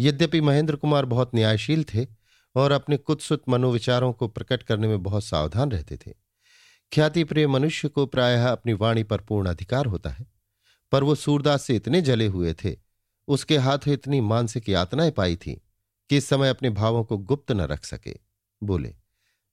[0.00, 2.06] यद्यपि महेंद्र कुमार बहुत न्यायशील थे
[2.54, 6.23] और अपने कुत्सुत मनोविचारों को प्रकट करने में बहुत सावधान रहते थे
[6.94, 10.26] ख्याति प्रिय मनुष्य को प्रायः अपनी वाणी पर पूर्ण अधिकार होता है,
[10.92, 12.76] पर वो सूरदास से इतने जले हुए थे,
[13.28, 15.62] उसके हाथों इतनी मानसिक यातनाएँ पाई थी,
[16.10, 18.16] कि इस समय अपने भावों को गुप्त न रख सके।
[18.62, 18.94] बोले,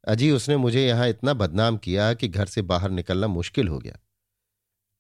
[0.08, 4.00] अजी, उसने मुझे यहाँ इतना बदनाम किया कि घर से बाहर निकलना मुश्किल हो गया।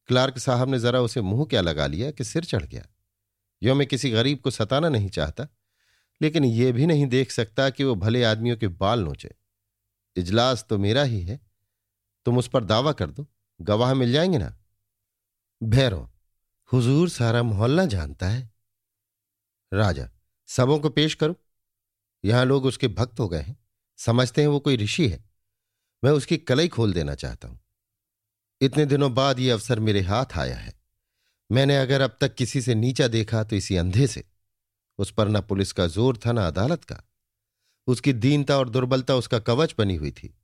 [0.07, 2.85] क्लार्क साहब ने जरा उसे मुँह क्या लगा लिया कि सिर चढ़ गया?
[3.63, 5.47] यो मैं किसी गरीब को सताना नहीं चाहता,
[6.21, 9.35] लेकिन यह भी नहीं देख सकता कि वो भले आदमियों के बाल नोचे।
[10.15, 11.50] इजलास तो मेरा ही है
[12.25, 13.27] तुम उस पर दावा कर दो।
[13.61, 14.57] गवाह मिल जाएँगे ना?
[15.63, 16.09] भैरव,
[16.73, 18.51] हुजूर सारा मोहल्ला जानता है।
[19.73, 20.09] राजा,
[20.47, 21.35] सबों को पेश करो।
[22.25, 23.57] यहाँ लोग उसके भक्त हो गए हैं।
[23.97, 25.29] समझते हैं वो कोई ऋषि है।
[26.03, 27.59] मैं उसकी कलई खोल देना चाहता हूँ।
[28.61, 30.73] इतने दिनों बाद ये अवसर मेरे हाथ आया है।
[31.51, 34.23] मैंने अगर अब तक किसी से नीचा देखा तो इसी अंधे से।
[34.97, 37.03] उस पर ना पुलिस का ज़ोर था, ना अदालत का।
[37.87, 40.37] उसकी दीनता और दुर्बलता उसका कवच बनी हुई थी।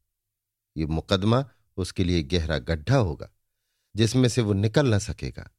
[0.78, 3.30] ये मुकदमा उसके लिए गहरा गड्ढा होगा,
[3.96, 5.50] जिसमें से वो निकल न सकेगा।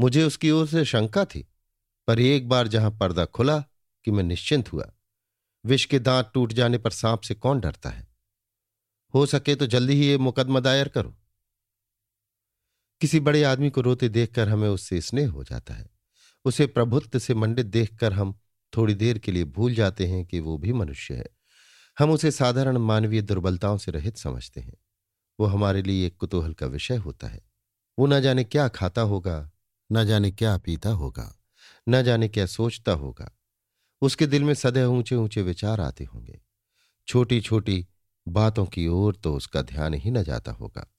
[0.00, 1.48] मुझे उसकी ओर से शंका थी,
[2.06, 3.58] पर एक बार जहाँ पर्दा खुला
[4.04, 4.92] कि मैं निश्चिंत हुआ,
[5.66, 8.08] विष के दांत टूट जाने पर सांप से कौन डरता है?
[9.14, 11.16] हो सके तो जल्दी ही ये मुकदमा दायर करो।
[13.00, 15.90] किसी बड़े आदमी को रोते देखकर हमें उससे स्नेह हो जाता है।
[16.44, 18.40] उसे प्रभुत्व से मंडित देखकर हम
[18.76, 21.26] थोड़ी देर के लिए भूल जाते हैं कि वो भी मनुष्य है।
[21.98, 24.74] हम उसे साधारण मानवीय दुर्बलताओं से रहित समझते हैं।
[25.40, 27.40] वो हमारे लिए एक कुतूहल का विषय होता है।
[27.98, 29.50] वो न जाने क्या खाता होगा,
[29.92, 31.42] न जाने क्या पीता होगा,
[31.88, 33.38] न जाने क्या सोचता होगा।
[34.02, 36.40] उसके दिल में सदैव ऊँचे ऊँचे विचार आते होंगे।
[37.08, 37.86] छोटी छोटी
[38.28, 40.94] बातों की ओर तो उसका ध्यान ही न जाता होगा।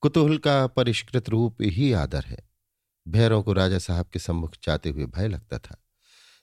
[0.00, 2.50] कुतूहल का परिष्कृत रूप ही आदर है।
[3.08, 5.84] भैरों को राजा साहब के सम्मुख जाते हुए भय लगता था।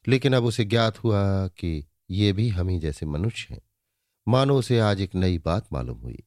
[0.08, 3.62] लेकिन अब उसे ज्ञात हुआ कि ये भी हम ही जैसे मनुष्य हैं।
[4.28, 6.24] मानो उसे आज एक नई बात मालूम हुई।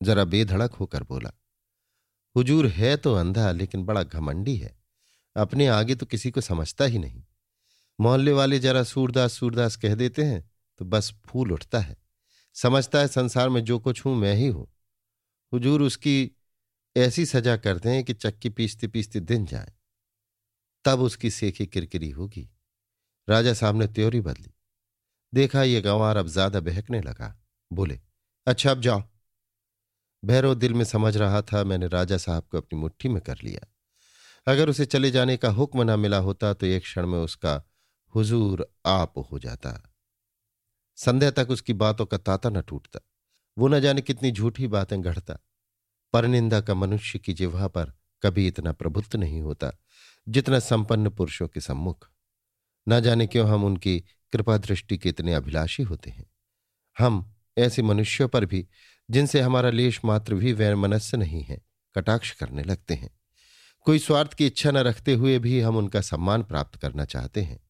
[0.00, 1.30] जरा बेधड़क होकर बोला,
[2.36, 4.74] हुजूर है तो अंधा, लेकिन बड़ा घमंडी है।
[5.36, 7.22] अपने आगे तो किसी को समझता ही नहीं।
[7.98, 10.42] मोहल्ले वाले जरा सूरदास सूरदास कह देते हैं
[10.80, 11.96] तो बस फूल उठता है।
[12.56, 14.66] समझता है संसार में जो कुछ हूँ, मैं ही हूँ।
[15.52, 16.30] हुजूर उसकी
[16.96, 19.72] ऐसी सजा करते हैं कि चक्की पीसते पीसते दिन जाए।
[20.84, 22.48] तब उसकी सेखी किरकिरी होगी।
[23.28, 24.52] राजा साहब ने त्योरी बदली।
[25.32, 27.34] देखा ये गंवार अब ज़्यादा बहकने लगा।
[27.70, 27.98] बोले
[28.46, 29.02] अच्छा अब जाओ।
[30.22, 33.66] भैरव दिल में समझ रहा था, मैंने राजा साहब को अपनी मुट्ठी में कर लिया।
[34.46, 37.62] अगर उसे चले जाने का हुक्म न मिला होता तो एक क्षण में उसका
[38.14, 39.92] हुजूर आप हो जाता।
[40.98, 43.00] संध्या तक उसकी बातों का ताता न टूटता,
[43.56, 45.38] वो न जाने कितनी झूठी बातें गढ़ता।
[46.14, 49.72] परनिंदा का मनुष्य की जिह्वा पर कभी इतना प्रभुत्व नहीं होता,
[50.26, 52.08] जितना संपन्न पुरुषों के सम्मुख।
[52.86, 53.98] न जाने क्यों हम उनकी
[54.32, 56.30] कृपा दृष्टि के इतने अभिलाषी होते हैं।
[56.96, 58.66] हम ऐसे मनुष्यों पर भी
[59.10, 61.62] जिनसे हमारा लेश मात्र भी वैमनस्य नहीं है,
[61.94, 63.10] कटाक्ष करने लगते हैं।
[63.80, 67.60] कोई स्वार्थ की इच्छा न रखते हुए भी हम उनका सम्मान प्राप्त करना चाहते हैं।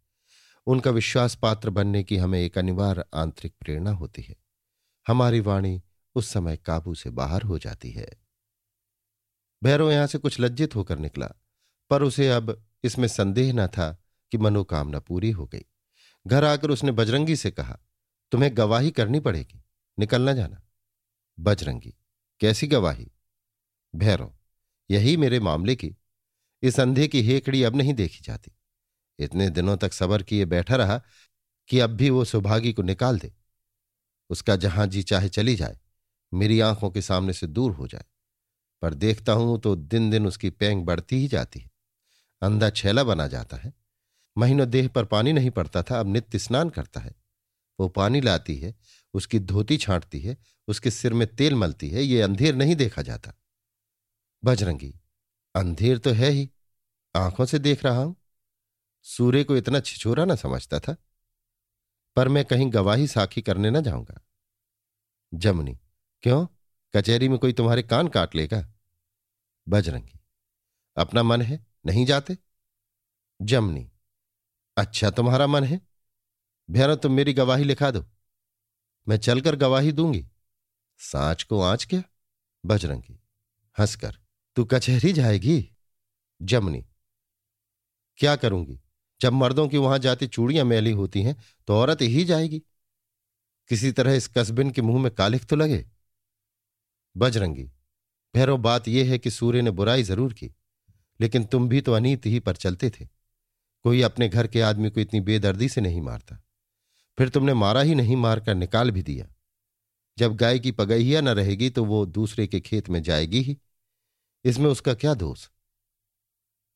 [0.66, 4.36] उनका विश्वास पात्र बनने की हमें एक अनिवार्य आंतरिक प्रेरणा होती है।
[5.06, 5.82] हमारी वाणी
[6.14, 8.16] उस समय काबू से बाहर हो जाती है।
[9.64, 11.30] भैरव यहाँ से कुछ लज्जित होकर निकला,
[11.90, 15.64] पर उसे अब इसमें संदेह न था कि मनोकामना पूरी हो गई।
[16.26, 17.78] घर आकर उसने बजरंगी से कहा,
[18.32, 19.64] तुम्हें गवाही करनी पड़ेगी,
[19.98, 20.65] निकलना जाना।
[21.40, 21.94] बजरंगी।
[22.40, 23.10] कैसी गवाही?
[23.94, 24.34] भैरव,
[24.90, 25.96] यही मेरे मामले की।
[26.62, 28.52] इस अंधे की हेकड़ी अब नहीं देखी जाती।
[29.18, 31.02] इतने दिनों तक सबर किए बैठा रहा
[31.68, 33.32] कि अब भी वो सौभागी को निकाल दे।
[34.30, 35.78] उसका जहाँ जी चाहे चली जाए,
[36.34, 38.04] मेरी आँखों के सामने से दूर हो जाए।
[38.82, 41.70] पर देखता हूँ तो दिन दिन उसकी पैंग बढ़ती ही जाती है।
[42.42, 43.72] अंधा छैला बना जाता है।
[44.38, 47.14] महीनों देह पर पानी नहीं पड़ता था, अब नित्य स्नान करता है।
[47.80, 48.74] वो पानी लाती है
[49.16, 50.36] उसकी धोती छांटती है,
[50.68, 53.32] उसके सिर में तेल मलती है, ये अंधेर नहीं देखा जाता।
[54.44, 54.94] बजरंगी,
[55.54, 56.50] अंधेर तो है ही,
[57.14, 58.16] आँखों से देख रहा हूँ।
[59.04, 60.96] सूर्य को इतना छिछोरा ना समझता था,
[62.16, 64.20] पर मैं कहीं गवाही साखी करने ना जाऊँगा।
[65.34, 65.78] जमनी,
[66.22, 66.46] क्यों?
[66.94, 68.64] कचहरी में कोई तुम्हारे कान काट लेगा?
[69.66, 70.20] बजरंगी,
[70.96, 72.36] अपना मन है, नहीं जाते?
[73.40, 73.90] जमनी
[74.76, 75.80] अच्छा तुम्हारा मन है?
[76.68, 78.04] भैरव, तुम मेरी गवाही लिखा दो।
[79.06, 80.24] मैं चलकर गवाही दूँगी।
[81.00, 82.02] सांच को आँच क्या?
[82.64, 83.18] बजरंगी,
[83.76, 84.16] हंसकर,
[84.56, 85.64] तू कचहरी जाएगी?
[86.40, 86.84] जमनी,
[88.18, 88.78] क्या करूँगी?
[89.20, 91.36] जब मर्दों की वहाँ जाती चूड़ियाँ मैली होती हैं
[91.68, 92.58] तो औरत ही जाएगी।
[93.70, 95.84] किसी तरह इस कस्बिन के मुँह में कालिख तो लगे।
[97.16, 97.64] बजरंगी,
[98.34, 100.50] भैरव, बात यह है कि सूर्य ने बुराई ज़रूर की,
[101.20, 103.04] लेकिन तुम भी तो अनीत ही पर चलते थे।
[103.84, 106.38] कोई अपने घर के आदमी को इतनी बेदर्दी से नहीं मारता।
[107.18, 109.26] फिर तुमने मारा ही नहीं, मारकर निकाल भी दिया।
[110.18, 113.56] जब गाय की पगहिया न रहेगी तो वो दूसरे के खेत में जाएगी ही।
[114.44, 115.48] इसमें उसका क्या दोष?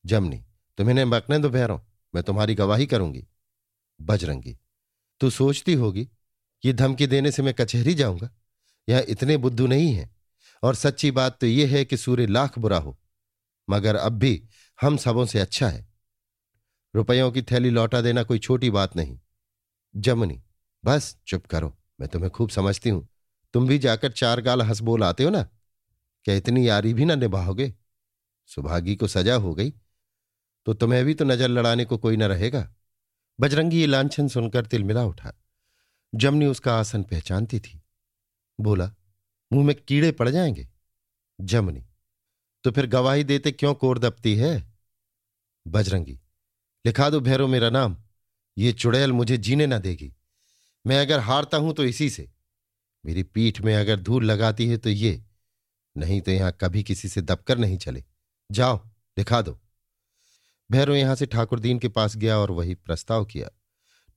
[0.05, 0.43] जमनी,
[0.77, 1.81] तुम्हें बकने दो भैरव
[2.13, 3.25] मैं तुम्हारी गवाही करूँगी।
[3.99, 4.57] बजरंगी,
[5.21, 6.07] तू सोचती होगी
[6.63, 8.29] ये धमकी देने से मैं कचहरी जाऊँगा।
[8.87, 10.09] यह इतने बुद्धू नहीं है,
[10.63, 12.97] और सच्ची बात तो यह है कि सूर्य लाख बुरा हो,
[13.67, 14.41] मगर अब भी
[14.79, 15.87] हम सबों से अच्छा है।
[16.93, 19.19] रुपयों की थैली लौटा देना कोई छोटी बात नहीं।
[19.95, 20.41] जमनी।
[20.85, 23.07] बस, चुप करो। मैं तुम्हें खूब समझती हूँ।
[23.53, 25.43] तुम भी जाकर चार गाल हंस बोल आते हो ना?
[26.25, 27.73] क्या इतनी यारी भी ना निभाओगे?
[28.47, 29.73] सुभागी को सजा हो गई।
[30.65, 32.73] तो तुम्हें भी तो नज़र लड़ाने को कोई न रहेगा।
[33.39, 35.33] बजरंगी ये लांछन सुनकर तिलमिला उठा।
[36.15, 37.81] जमनी उसका आसन पहचानती थी।
[38.59, 38.91] बोला,
[39.53, 40.67] मुँह में कीड़े पड़ जाएँगे?
[41.41, 41.85] जमनी
[42.63, 44.73] तो फिर गवाही देते क्यों कोर दबती है?
[45.67, 46.19] बजरंगी,
[46.85, 47.97] लिखा दो भैरो मेरा नाम।
[48.57, 50.13] ये चुड़ैल मुझे जीने ना देगी।
[50.87, 52.29] मैं अगर हारता हूँ तो इसी से।
[53.05, 55.23] मेरी पीठ में अगर धूल लगाती है तो ये।
[55.97, 58.03] नहीं तो यहाँ कभी किसी से दबकर नहीं चले।
[58.51, 58.77] जाओ,
[59.17, 59.59] दिखा दो।
[60.71, 63.49] भैरव यहाँ से ठाकुरदीन के पास गया और वही प्रस्ताव किया।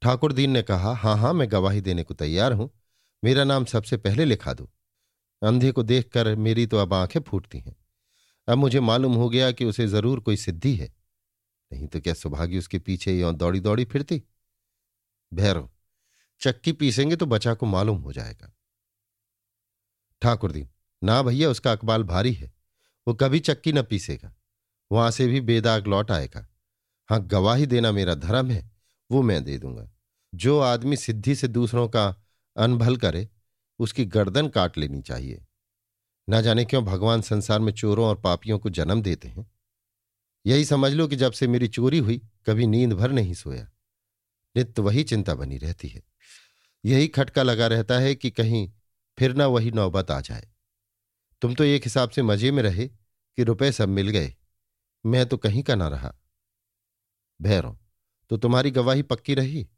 [0.03, 2.71] ठाकुरदीन ने कहा, हाँ हाँ, मैं गवाही देने को तैयार हूँ।
[3.25, 4.71] मेरा नाम सबसे पहले लिखा दो।
[5.43, 7.77] अंधे को देखकर मेरी तो अब आँखें फूटती हैं।
[8.49, 11.04] अब मुझे मालूम हो गया कि उसे ज़रूर कोई सिद्धि है।
[11.75, 14.23] नहीं तो क्या सुभागी उसके पीछे यों दौड़ी दौड़ी फिरती?
[15.35, 15.71] भैरव,
[16.41, 18.53] चक्की पीसेंगे तो बचा को मालूम हो जाएगा।
[20.23, 20.69] ठाकुरदीन
[21.05, 22.55] ना भैया, उसका अकबाल भारी है।
[23.09, 24.35] वो कभी चक्की न पीसेगा।
[24.93, 26.49] वहाँ से भी बेदाग लौट आएगा।
[27.11, 28.71] हाँ गवाही देना मेरा धर्म है,
[29.11, 29.91] वो मैं दे दूँगा।
[30.35, 32.25] जो आदमी सिद्धि से दूसरों का
[32.57, 33.29] अनभल करे,
[33.79, 35.45] उसकी गर्दन काट लेनी चाहिए।
[36.31, 39.54] न जाने क्यों भगवान संसार में चोरों और पापियों को जन्म देते हैं।
[40.47, 43.71] यही समझ लो कि जब से मेरी चोरी हुई, कभी नींद भर नहीं सोया।
[44.57, 46.03] नित्य वही चिंता बनी रहती है।
[46.85, 48.73] यही खटका लगा रहता है कि कहीं
[49.19, 50.49] फिर ना वही नौबत आ जाए।
[51.43, 52.89] तुम तो एक हिसाब से मज़े में रहे
[53.37, 54.35] कि रुपए सब मिल गए।
[55.07, 56.15] मैं तो कहीं का ना रहा।
[57.43, 57.79] भैरव
[58.31, 59.69] तो तुम्हारी गवाही पक्की रही?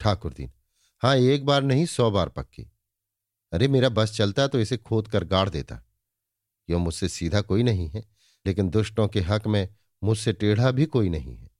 [0.00, 0.52] ठाकुरदीन
[1.00, 2.72] हाँ एक बार नहीं, सौ बार पक्की।
[3.52, 5.82] अरे, मेरा बस चलता तो इसे खोद कर गाड़ देता।
[6.70, 8.15] यो मुझसे सीधा कोई नहीं है।
[8.46, 9.68] लेकिन दुष्टों के हक में
[10.02, 11.50] मुझसे टेढ़ा भी कोई नहीं है।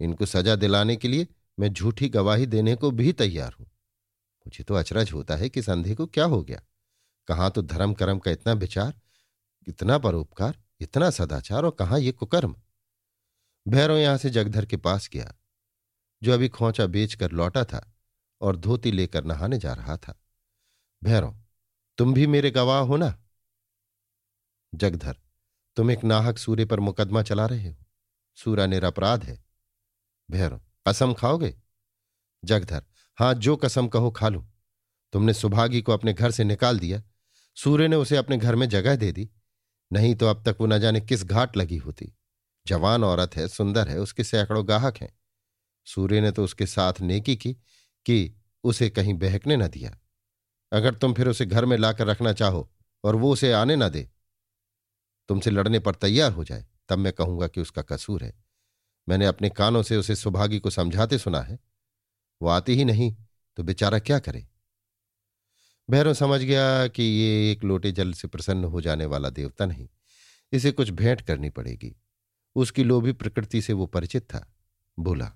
[0.00, 1.26] इनको सजा दिलाने के लिए
[1.58, 3.66] मैं झूठी गवाही देने को भी तैयार हूँ।
[4.46, 6.62] मुझे तो अचरज होता है कि संधि को क्या हो गया?
[7.28, 9.00] कहाँ तो धर्म कर्म का इतना विचार,
[9.66, 12.54] इतना परोपकार, इतना सदाचार और कहाँ ये कुकर्म?
[13.68, 15.34] भैरव यहाँ से जगधर के पास गया,
[16.22, 17.92] जो अभी खोचा बेचकर लौटा था
[18.40, 20.18] और धोती लेकर नहाने जा रहा था।
[21.02, 21.36] भैरव,
[21.98, 23.14] तुम भी मेरे गवाह हो ना?
[24.74, 25.16] जगधर
[25.76, 27.76] तुम एक नाहक सूर्य पर मुकदमा चला रहे हो।
[28.36, 29.44] सूरा निरपराध है।
[30.30, 31.56] भैरव, कसम खाओगे?
[32.44, 32.84] जगधर,
[33.18, 34.46] हाँ, जो कसम कहो खा लू।
[35.12, 37.02] तुमने सुभागी को अपने घर से निकाल दिया।
[37.56, 39.30] सूर्य ने उसे अपने घर में जगह दे दी।
[39.92, 42.12] नहीं तो अब तक वो न जाने किस घाट लगी होती।
[42.66, 45.18] जवान औरत है, सुंदर है, उसके सैकड़ों गाहक हैं।
[45.86, 47.52] सूर्य ने तो उसके साथ नेकी की
[48.06, 49.98] कि उसे कहीं बहकने न दिया।
[50.72, 52.72] अगर तुम फिर उसे घर में लाकर रखना चाहो
[53.04, 54.10] और वो उसे आने ना दे
[55.30, 58.34] तुमसे लड़ने पर तैयार हो जाए, तब मैं कहूँगा कि उसका कसूर है।
[59.08, 61.58] मैंने अपने कानों से उसे सुभागी को समझाते सुना है।
[62.42, 63.16] वो आती ही नहीं
[63.56, 64.46] तो बेचारा क्या करे?
[65.90, 69.88] भैरव समझ गया कि ये एक लोटे जल से प्रसन्न हो जाने वाला देवता नहीं।
[70.52, 71.96] इसे कुछ भेंट करनी पड़ेगी।
[72.56, 74.52] उसकी लोभी प्रकृति से वो परिचित था।
[74.98, 75.32] बोला,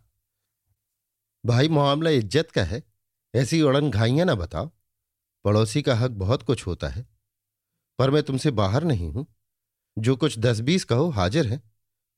[1.47, 2.83] भाई, मामला इज़्ज़त का है।
[3.35, 4.71] ऐसी उड़न घाइयाँ ना बताओ।
[5.45, 7.07] पड़ोसी का हक बहुत कुछ होता है।
[7.99, 9.27] पर मैं तुमसे बाहर नहीं हूँ।
[9.99, 11.63] जो कुछ दस बीस कहो, हाजिर है,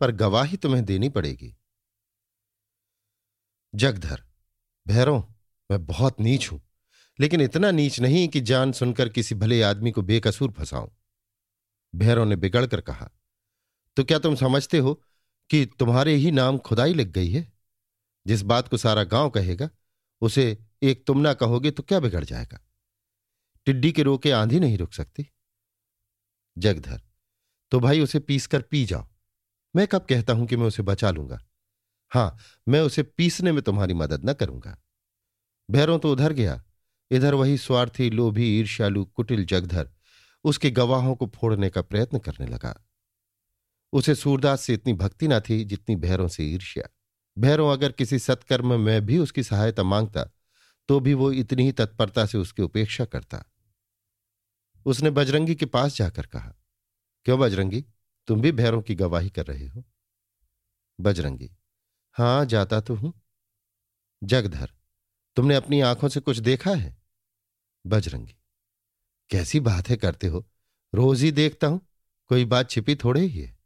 [0.01, 1.57] पर गवाही तुम्हें देनी पड़ेगी।
[3.75, 4.23] जगधर
[4.87, 5.19] भैरव
[5.71, 6.61] मैं बहुत नीच हूँ,
[7.21, 10.89] लेकिन इतना नीच नहीं कि जान सुनकर किसी भले आदमी को बेकसूर फंसाऊं।
[11.95, 13.11] भैरव ने बिगड़कर कहा
[13.97, 14.95] तो क्या तुम समझते हो
[15.51, 17.53] कि तुम्हारे ही नाम खुदाई लग गई है?
[18.27, 19.69] जिस बात को सारा गाँव कहेगा,
[20.21, 22.59] उसे एक तुम ना कहोगे तो क्या बिगड़ जाएगा?
[23.67, 25.27] टिड्डी के रोके आंधी नहीं रुक सकती?
[26.59, 27.01] जगधर
[27.70, 29.07] तो भाई उसे पीस कर पी जाओ।
[29.76, 31.38] मैं कब कहता हूँ कि मैं उसे बचा लूँगा?
[32.12, 34.76] हाँ, मैं उसे पीसने में तुम्हारी मदद न करूँगा।
[35.70, 36.62] भैरों तो उधर गया।
[37.11, 39.90] इधर वही स्वार्थी, लोभी, ईर्ष्यालु, कुटिल जगधर
[40.44, 42.87] उसके गवाहों को फोड़ने का प्रयत्न करने लगा।
[43.92, 46.88] उसे सूरदास से इतनी भक्ति ना थी जितनी भैरों से ईर्ष्या।
[47.38, 50.31] भैरों, अगर किसी सत्कर्म में भी उसकी सहायता माँगता
[50.88, 53.44] तो भी वो इतनी ही तत्परता से उसकी उपेक्षा करता।
[54.87, 56.56] उसने बजरंगी के पास जाकर कहा
[57.27, 57.85] क्यों बजरंगी?
[58.27, 59.85] तुम भी भैरों की गवाही कर रहे हो।
[61.01, 61.57] बजरंगी,
[62.12, 63.23] हाँ, जाता तो हूँ।
[64.25, 64.71] जगधर,
[65.37, 67.03] तुमने अपनी आँखों से कुछ देखा है?
[67.87, 68.37] बजरंगी,
[69.31, 70.49] कैसी बात करते हो?
[70.95, 71.89] रोज ही देखता हूँ,
[72.27, 73.59] कोई बात छिपी थोड़े ही है।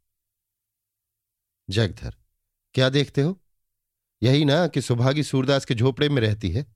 [1.69, 2.15] जगधर,
[2.73, 3.41] क्या देखते हो?
[4.23, 6.75] यही ना कि सुभागी सूरदास के झोपड़े में रहती है।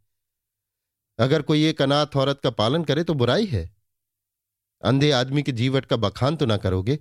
[1.19, 3.74] अगर कोई एक अनाथ औरत का पालन करे तो बुराई है।
[4.85, 6.95] अंधे आदमी के जीवट का बखान तो ना करोगे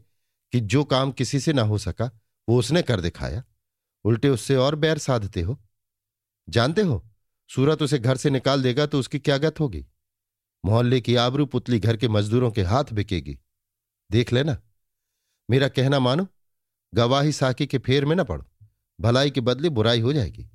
[0.52, 3.44] कि जो काम किसी से ना हो सका, वो उसने कर दिखाया।
[4.04, 5.62] उल्टे उससे और बैर साधते हो।
[6.48, 7.10] जानते हो?
[7.50, 9.86] सूरत उसे घर से निकाल देगा तो उसकी क्या गत होगी?
[10.64, 13.38] मोहल्ले की आबरू पुतली घर के मजदूरों के हाथ बिकेगी।
[14.10, 14.62] देख लेना।
[15.50, 16.26] मेरा कहना मानो,
[16.94, 18.66] गवाही साकी के फेर में ना पड़ो।
[19.00, 20.50] भलाई के बदले बुराई हो जाएगी।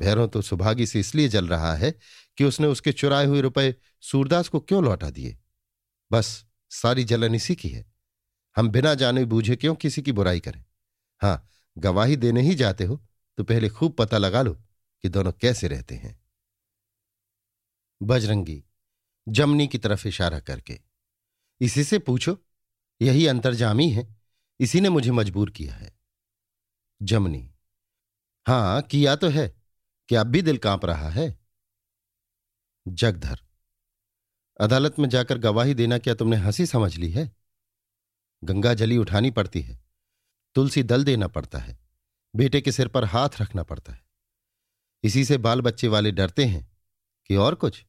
[0.00, 1.94] भैरों तो सुभागी से इसलिए जल रहा है
[2.36, 5.38] कि उसने उसके चुराए हुए रुपए सूरदास को क्यों लौटा दिए?
[6.12, 7.84] बस, सारी जलन इसी की है।
[8.56, 10.64] हम बिना जाने बूझे क्यों किसी की बुराई करें?
[11.20, 11.46] हाँ,
[11.78, 13.00] गवाही देने ही जाते हो
[13.38, 14.54] तो पहले खूब पता लगा लो
[15.04, 16.18] कि दोनों कैसे रहते हैं।
[18.02, 18.64] बजरंगी,
[19.28, 20.80] जमनी की तरफ़ इशारा करके,
[21.60, 22.38] इसी से पूछो,
[23.02, 24.16] यही अंतर्जामी है,
[24.60, 25.92] इसी ने मुझे मजबूर किया है।
[27.02, 27.50] जमनी,
[28.46, 29.48] हाँ, किया तो है
[30.08, 31.38] कि अब भी दिल काँप रहा है?
[32.88, 33.40] जगधर
[34.60, 37.36] अदालत में जाकर गवाही देना क्या तुमने हँसी समझ ली है?
[38.44, 39.84] गंगा जली उठानी पड़ती है।
[40.54, 41.78] तुलसी दल देना पड़ता है।
[42.36, 44.04] बेटे के सिर पर हाथ रखना पड़ता है।
[45.04, 46.78] इसी से बाल बच्चे वाले डरते हैं
[47.26, 47.86] कि और कुछ।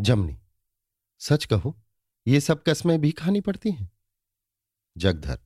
[0.00, 0.38] जमनी,
[1.18, 1.82] सच कहो,
[2.26, 3.92] ये सब कस्में भी खानी पड़ती हैं?
[4.96, 5.38] जगधर,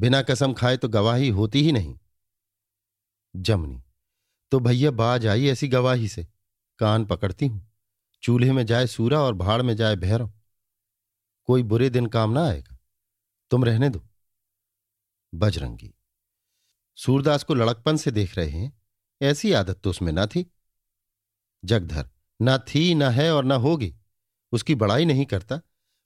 [0.00, 1.98] बिना कसम खाए तो गवाही होती ही नहीं।
[3.36, 3.82] जमनी
[4.50, 6.28] तो भैया बाज आई ऐसी गवाही से,
[6.78, 7.67] कान पकड़ती हूँ।
[8.22, 10.32] चूल्हे में जाए सूरा और भाड़ में जाए भैरव।
[11.48, 12.76] कोई बुरे दिन काम ना आएगा।
[13.50, 14.04] तुम रहने दो।
[15.32, 15.92] बजरंगी,
[16.98, 18.72] सूरदास को लड़कपन से देख रहे हैं।
[19.20, 20.44] ऐसी आदत तो उसमें ना थी।
[21.64, 22.08] जगधर,
[22.40, 23.94] ना थी, ना है और ना होगी।
[24.52, 25.60] उसकी बड़ाई नहीं करता,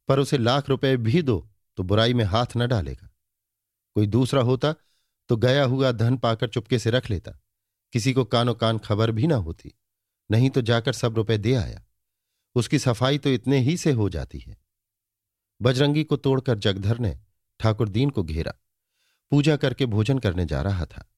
[0.09, 1.49] पर उसे लाख रुपए भी दो
[1.79, 3.09] तो बुराई में हाथ न डालेगा।
[3.97, 4.75] कोई दूसरा होता
[5.31, 7.33] तो गया हुआ धन पाकर चुपके से रख लेता।
[7.93, 9.73] किसी को कानो कान खबर भी ना होती।
[10.31, 11.83] नहीं तो जाकर सब रुपए दे आया।
[12.55, 14.57] उसकी सफ़ाई तो इतने ही से हो जाती है।
[15.62, 17.18] बजरंगी को तोड़कर जगधर ने
[17.61, 18.55] ठाकुर दीन को घेरा।
[19.30, 21.12] पूजा करके भोजन करने जा रहा था।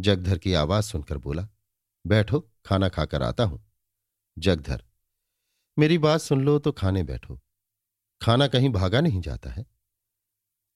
[0.00, 1.48] जगधर की आवाज़ सुनकर बोला,
[2.06, 3.72] बैठो, खाना खाकर आता हूँ।
[4.38, 4.84] जगधर,
[5.78, 7.40] मेरी बात सुन लो तो खाने बैठो।
[8.22, 9.66] खाना कहीं भागा नहीं जाता है।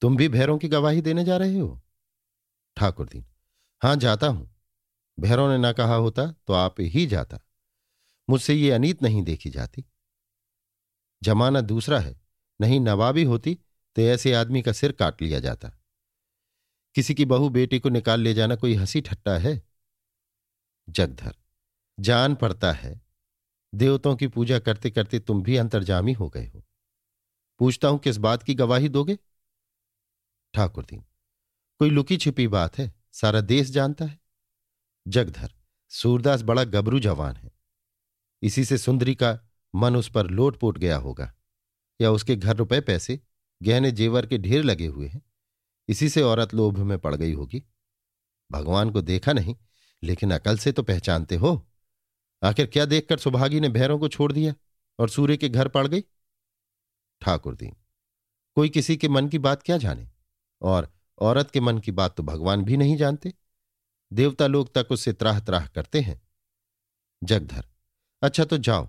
[0.00, 1.82] तुम भी भैरों की गवाही देने जा रहे हो?
[2.76, 3.24] ठाकुर दीन
[3.82, 4.56] हाँ, जाता हूँ।
[5.20, 7.38] भैरों ने ना कहा होता तो आप ही जाता।
[8.30, 9.84] मुझसे ये अनीत नहीं देखी जाती।
[11.22, 12.20] जमाना दूसरा है।
[12.60, 13.54] नहीं नवाबी होती
[13.96, 15.68] तो ऐसे आदमी का सिर काट लिया जाता।
[16.94, 19.62] किसी की बहू बेटी को निकाल ले जाना कोई हँसी ठट्टा है?
[20.88, 21.34] जगधर,
[22.00, 23.00] जान पड़ता है।
[23.74, 26.62] देवताओं की पूजा करते करते तुम भी अंतर्जामी हो गए हो।
[27.58, 29.18] पूछता हूँ किस बात की गवाही दोगे?
[30.54, 31.04] ठाकुर दीन
[31.78, 32.94] कोई लुकी छिपी बात है?
[33.12, 34.18] सारा देश जानता है।
[35.08, 35.52] जगधर,
[35.88, 37.50] सूरदास बड़ा गबरू जवान है।
[38.42, 39.45] इसी से सुंदरी का
[39.76, 41.32] मन उस पर लोटपोट गया होगा।
[42.00, 43.20] या उसके घर रुपए पैसे,
[43.62, 45.22] गहने जेवर के ढेर लगे हुए हैं।
[45.88, 47.62] इसी से औरत लोभ में पड़ गई होगी।
[48.50, 49.56] भगवान को देखा नहीं,
[50.02, 51.66] लेकिन अकल से तो पहचानते हो।
[52.42, 54.54] आखिर क्या देखकर सुभागी ने भैरों को छोड़ दिया
[54.98, 56.00] और सूर्य के घर पड़ गई?
[57.22, 57.76] ठाकुर दीन,
[58.56, 60.08] कोई किसी के मन की बात क्या जाने?
[60.62, 63.32] और औरत के मन की बात तो भगवान भी नहीं जानते।
[64.12, 66.20] देवता लोग तक उससे त्राह त्राह करते हैं।
[67.24, 67.64] जगधर
[68.22, 68.88] अच्छा तो जाओ।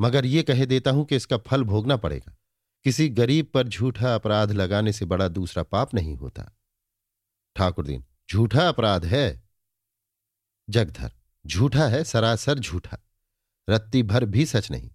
[0.00, 2.36] मगर ये कह देता हूँ कि इसका फल भोगना पड़ेगा।
[2.84, 6.56] किसी गरीब पर झूठा अपराध लगाने से बड़ा दूसरा पाप नहीं होता।
[7.56, 9.42] ठाकुर दीन, झूठा अपराध है।
[10.70, 11.12] जगधर,
[11.46, 12.98] झूठा है, सरासर झूठा।
[13.70, 14.90] रत्ती भर भी सच नहीं।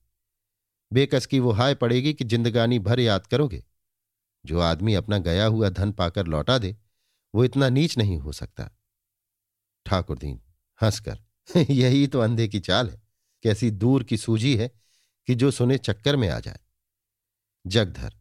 [0.94, 3.64] बेकस की वो हाय पड़ेगी कि जिंदगानी भर याद करोगे।
[4.46, 6.78] जो आदमी अपना गया हुआ धन पाकर लौटा दे,
[7.36, 8.72] वो इतना नीच नहीं हो सकता।
[9.86, 10.42] ठाकुर दीन,
[10.82, 11.20] हंसकर,
[11.70, 13.02] यही तो अंधे की चाल है।
[13.44, 14.83] कैसी दूर की सूझी है
[15.28, 16.60] कि जो सुने चक्कर में आ जाए।
[17.68, 18.14] जगधर,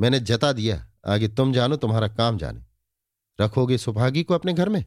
[0.00, 2.64] मैंने जता दिया, आगे तुम जानो, तुम्हारा काम जाने।
[3.40, 4.84] रखोगे सुभागी को अपने घर में?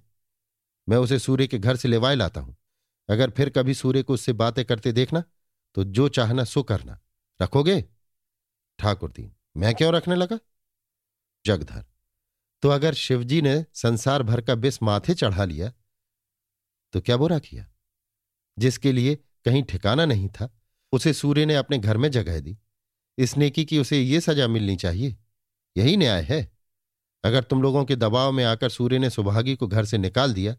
[0.89, 2.55] मैं उसे सूर्य के घर से लेवाए लाता हूँ।
[3.09, 5.23] अगर फिर कभी सूर्य को उससे बातें करते देखना
[5.75, 6.99] तो जो चाहना, सो करना।
[7.41, 7.81] रखोगे?
[8.79, 10.39] ठाकुर दीन, मैं क्यों रखने लगा?
[11.45, 11.85] जगधर
[12.61, 15.71] तो अगर शिवजी ने संसार भर का बिस माथे चढ़ा लिया
[16.93, 17.67] तो क्या बुरा किया?
[18.59, 20.49] जिसके लिए कहीं ठिकाना नहीं था
[20.91, 22.57] उसे सूर्य ने अपने घर में जगह दी।
[23.17, 25.17] इस नेकी की उसे ये सजा मिलनी चाहिए।
[25.77, 26.51] यही न्याय है।
[27.23, 30.55] अगर तुम लोगों के दबाव में आकर सूर्य ने सुभागी को घर से निकाल दिया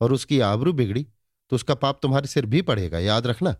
[0.00, 1.06] और उसकी आबरू बिगड़ी
[1.50, 3.56] तो उसका पाप तुम्हारे सिर भी पड़ेगा, याद रखना।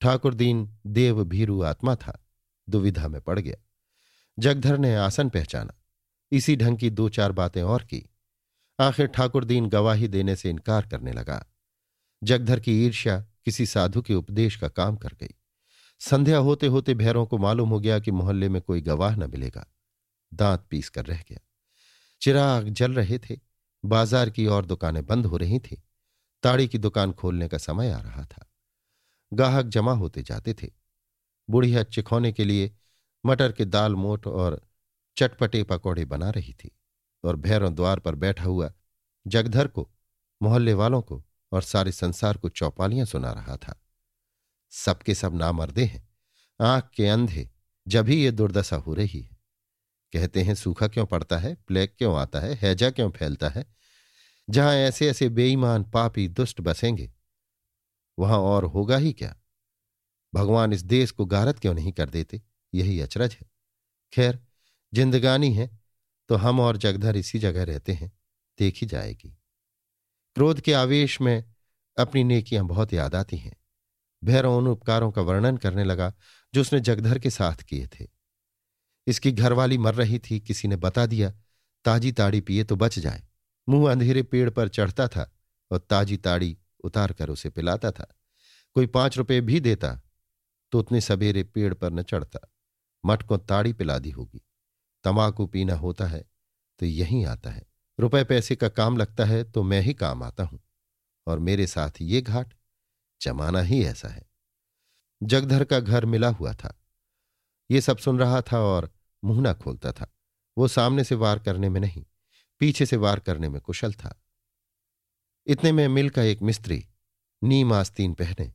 [0.00, 2.26] ठाकुर दीन देव भीरू आत्मा था,
[2.68, 3.56] दुविधा में पड़ गया।
[4.38, 5.74] जगधर ने आसन पहचाना।
[6.32, 8.10] इसी ढंग की दो चार बातें और की।
[8.80, 11.46] आखिर ठाकुर दीन गवाही देने से इनकार करने लगा।
[12.22, 15.34] जगधर की ईर्ष्या किसी साधु के उपदेश का काम कर गई।
[16.00, 19.66] संध्या होते होते भैरों को मालूम हो गया कि मोहल्ले में कोई गवाह न मिलेगा।
[20.34, 21.38] दांत पीस कर रह गया।
[22.20, 23.38] चिराग जल रहे थे।
[23.84, 25.82] बाज़ार की और दुकानें बंद हो रही थी।
[26.42, 28.50] ताड़ी की दुकान खोलने का समय आ रहा था।
[29.32, 30.70] गाहक जमा होते जाते थे।
[31.50, 32.76] बुढ़िया चिखौने के लिए
[33.26, 34.60] मटर के दाल मोट और
[35.16, 36.76] चटपटे पकौड़े बना रही थी
[37.24, 38.72] और भैरों द्वार पर बैठा हुआ
[39.26, 39.90] जगधर को,
[40.42, 43.80] मोहल्ले वालों को और सारे संसार को चौपालियाँ सुना रहा था।
[44.70, 46.08] सबके सब नामर्दे हैं,
[46.60, 47.50] आँख के अंधे,
[47.88, 49.36] जब ही ये दुर्दशा हो रही है।
[50.12, 53.66] कहते हैं, सूखा क्यों पड़ता है, प्लेग क्यों आता है, हैजा क्यों फैलता है?
[54.50, 57.12] जहाँ ऐसे ऐसे बेईमान, पापी, दुष्ट बसेंगे,
[58.18, 59.36] वहाँ और होगा ही क्या?
[60.34, 62.42] भगवान इस देश को गारत क्यों नहीं कर देते?
[62.74, 63.46] यही अचरज है।
[64.12, 64.40] खैर,
[64.94, 65.80] जिंदगानी है
[66.28, 68.12] तो हम और जगधर इसी जगह रहते हैं,
[68.58, 69.35] देखी जाएगी।
[70.36, 71.44] क्रोध के आवेश में
[71.98, 73.56] अपनी नेकियाँ बहुत याद आती हैं।
[74.24, 76.12] भैरव उन उपकारों का वर्णन करने लगा,
[76.54, 78.06] जो उसने जगधर के साथ किए थे।
[79.06, 81.30] इसकी घरवाली मर रही थी, किसी ने बता दिया,
[81.84, 83.22] ताजी ताड़ी पिए तो बच जाए।
[83.68, 85.36] मुँह अंधेरे पेड़ पर चढ़ता था
[85.70, 88.06] और ताजी ताड़ी उतार कर उसे पिलाता था।
[88.74, 90.00] कोई पाँच रुपए भी देता
[90.72, 92.52] तो उतने सवेरे पेड़ पर न चढ़ता।
[93.06, 94.46] मठ को ताड़ी पिला दी होगी।
[95.04, 96.24] तमाकू पीना होता है
[96.78, 97.64] तो यहीं आता है।
[97.98, 100.60] रुपए पैसे का काम लगता है तो मैं ही काम आता हूँ।
[101.26, 102.54] और मेरे साथ ये घाट
[103.20, 104.24] जमाना ही ऐसा है।
[105.20, 106.74] जगधर का घर मिला हुआ था।
[107.70, 108.90] ये सब सुन रहा था और
[109.22, 110.10] मुँह ना खोलता था।
[110.56, 112.04] वो सामने से वार करने में नहीं,
[112.60, 114.14] पीछे से वार करने में कुशल था।
[115.46, 116.84] इतने में मिल का एक मिस्त्री
[117.42, 118.52] नीम आस्तीन पहने,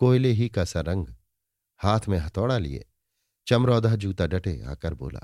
[0.00, 1.06] कोयले ही का सा रंग
[1.80, 2.84] हाथ में हथौड़ा लिए
[3.46, 5.20] चमरौधा जूता डटे आकर बोला,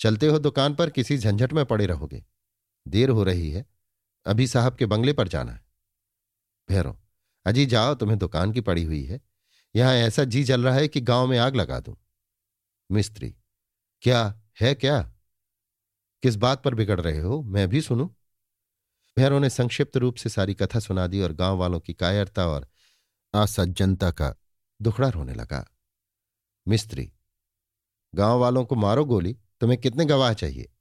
[0.00, 2.24] चलते हो दुकान पर, किसी झंझट में पड़े रहोगे।
[2.88, 3.66] देर हो रही है,
[4.26, 5.64] अभी साहब के बंगले पर जाना है।
[6.68, 6.98] भैरव,
[7.46, 9.20] अजी जाओ, तुम्हें दुकान की पड़ी हुई है।
[9.76, 11.96] यहाँ ऐसा जी जल रहा है कि गाँव में आग लगा दूँ।
[12.90, 13.34] मिस्त्री,
[14.02, 15.02] क्या है क्या?
[16.22, 17.42] किस बात पर बिगड़ रहे हो?
[17.42, 18.08] मैं भी सुनूं।
[19.16, 22.68] भैरव ने संक्षिप्त रूप से सारी कथा सुना दी और गाँव वालों की कायरता और
[23.34, 24.34] असज्जनता का
[24.82, 25.70] दुखड़ा रोने लगा।
[26.68, 27.12] मिस्त्री,
[28.14, 30.72] गाँव वालों को मारो गोली, तुम्हें कितने गवाह चाहिए?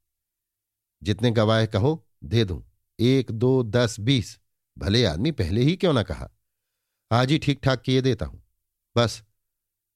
[1.03, 4.39] जितने गवाह कहो, दे दूँ। एक, दो, दस, बीस।
[4.77, 6.29] भले आदमी पहले ही क्यों ना कहा?
[7.11, 8.43] आज ही ठीक ठाक किए देता हूँ।
[8.97, 9.23] बस,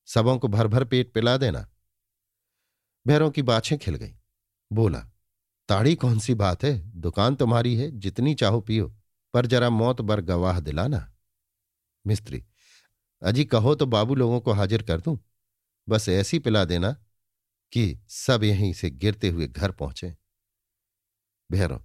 [0.06, 1.70] सबों को भर भर पेट पिला देना।
[3.08, 4.16] भैरों की बाछें खिल गई।
[4.74, 5.00] बोला,
[5.70, 6.92] ताड़ी कौन सी बात है?
[6.92, 8.98] दुकान तुम्हारी है, जितनी चाहो पियो,
[9.34, 11.14] पर जरा मौत बर गवाह दिलाना।
[12.08, 12.46] मिस्त्री,
[13.22, 15.20] अजी कहो तो बाबू लोगों को हाजिर कर दूँ।
[15.90, 16.92] बस ऐसी पिला देना
[17.72, 20.16] कि सब यहीं से गिरते हुए घर पहुँचे।
[21.54, 21.84] भैरव,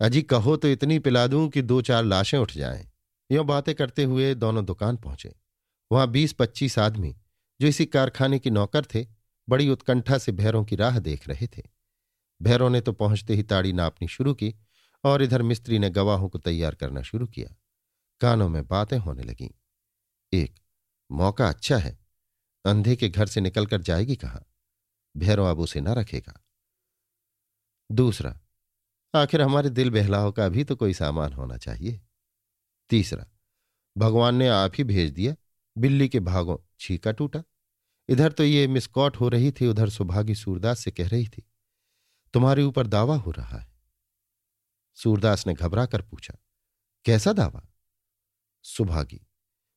[0.00, 2.90] अजी कहो तो इतनी पिला दूँ कि दो चार लाशें उठ जाएँ।
[3.30, 5.34] यो बातें करते हुए दोनों दुकान पहुँचे।
[5.92, 7.16] वहाँ बीस पच्चीस आदमी,
[7.60, 9.06] जो इसी कारखाने की नौकर थे,
[9.48, 11.62] बड़ी उत्कंठा से भैरों की राह देख रहे थे।
[12.42, 14.54] भैरों ने तो पहुँचते ही ताड़ी नापनी शुरू की
[15.04, 17.56] और इधर मिस्त्री ने गवाहों को तैयार करना शुरू किया।
[18.20, 19.50] कानों में बातें होने लगीं।
[20.32, 20.54] एक,
[21.12, 21.98] मौका अच्छा है।
[22.64, 24.42] अंधे के घर से निकलकर जाएगी कहा?
[25.16, 26.40] भैरव अब उसे न रखेगा।
[27.92, 28.40] दूसरा
[29.14, 32.00] आखिर हमारे दिल बहलाव का भी तो कोई सामान होना चाहिए।
[32.90, 33.26] तीसरा,
[33.96, 35.34] भगवान ने आप ही भेज दिया,
[35.76, 37.42] बिल्ली के भागों छीका टूटा।
[38.08, 41.46] इधर तो ये मिसकॉट हो रही थी, उधर सुभागी सूरदास से कह रही थी,
[42.34, 43.72] तुम्हारे ऊपर दावा हो रहा है।
[44.98, 46.34] सूरदास ने घबरा कर पूछा,
[47.04, 47.62] कैसा दावा?
[48.64, 49.20] सुभागी,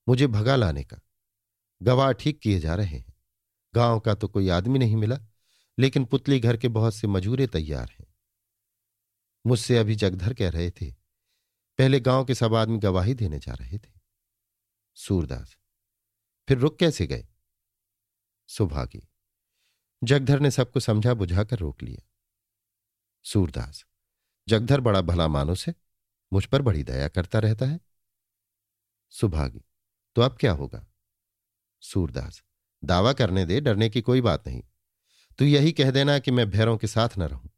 [0.07, 0.99] मुझे भगा लाने का।
[1.81, 3.13] गवाह ठीक किए जा रहे हैं।
[3.73, 5.19] गाँव का तो कोई आदमी नहीं मिला,
[5.77, 8.06] लेकिन पुतली घर के बहुत से मजूरे तैयार हैं।
[9.47, 10.91] मुझसे अभी जगधर कह रहे थे।
[11.79, 13.91] पहले गाँव के सब आदमी गवाही देने जा रहे थे।
[14.97, 15.57] सूरदास,
[16.47, 17.27] फिर रुक कैसे गए?
[18.49, 19.07] सुभागी,
[20.03, 22.07] जगधर ने सबको समझा बुझाकर रोक लिया।
[23.25, 23.85] सूरदास,
[24.47, 25.75] जगधर बड़ा भला मानुस है,
[26.33, 27.79] मुझ पर बड़ी दया करता रहता है।
[29.09, 29.63] सुभागी
[30.15, 30.85] तो अब क्या होगा?
[31.81, 32.43] सूरदास,
[32.83, 34.63] दावा करने दे, डरने की कोई बात नहीं।
[35.39, 37.49] तू यही कह देना कि मैं भैरों के साथ न रहूँ।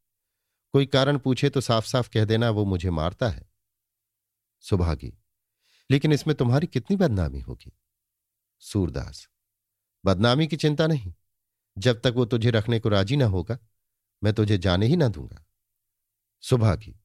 [0.74, 3.48] कोई कारण पूछे तो साफ़ साफ़ कह देना, वो मुझे मारता है।
[4.64, 5.14] सुभागी,
[5.90, 7.72] लेकिन इसमें तुम्हारी कितनी बदनामी होगी?
[8.64, 9.28] सूरदास,
[10.04, 11.14] बदनामी की चिंता नहीं।
[11.78, 13.58] जब तक वो तुझे रखने को राज़ी ना होगा,
[14.22, 15.46] मैं तुझे जाने ही ना दूँगा।
[16.44, 16.96] सुभागी,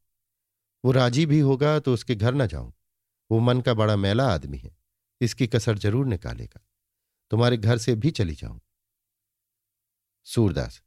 [0.84, 2.72] वो राज़ी भी होगा तो उसके घर ना जाऊँ।
[3.30, 4.76] वो मन का बड़ा मैला आदमी है,
[5.20, 6.60] इसकी कसर ज़रूर निकालेगा।
[7.30, 8.60] तुम्हारे घर से भी चली जाऊँ।
[10.26, 10.80] सूरदास,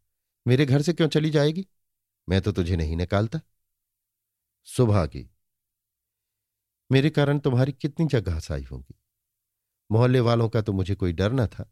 [0.46, 1.66] मेरे घर से क्यों चली जाएगी?
[2.28, 3.40] मैं तो तुझे नहीं निकालता।
[4.68, 5.30] सुभागी,
[6.90, 8.96] मेरे कारण तुम्हारी कितनी जगह साई होगी।
[9.90, 11.70] मोहल्ले वालों का तो मुझे कोई डर न था।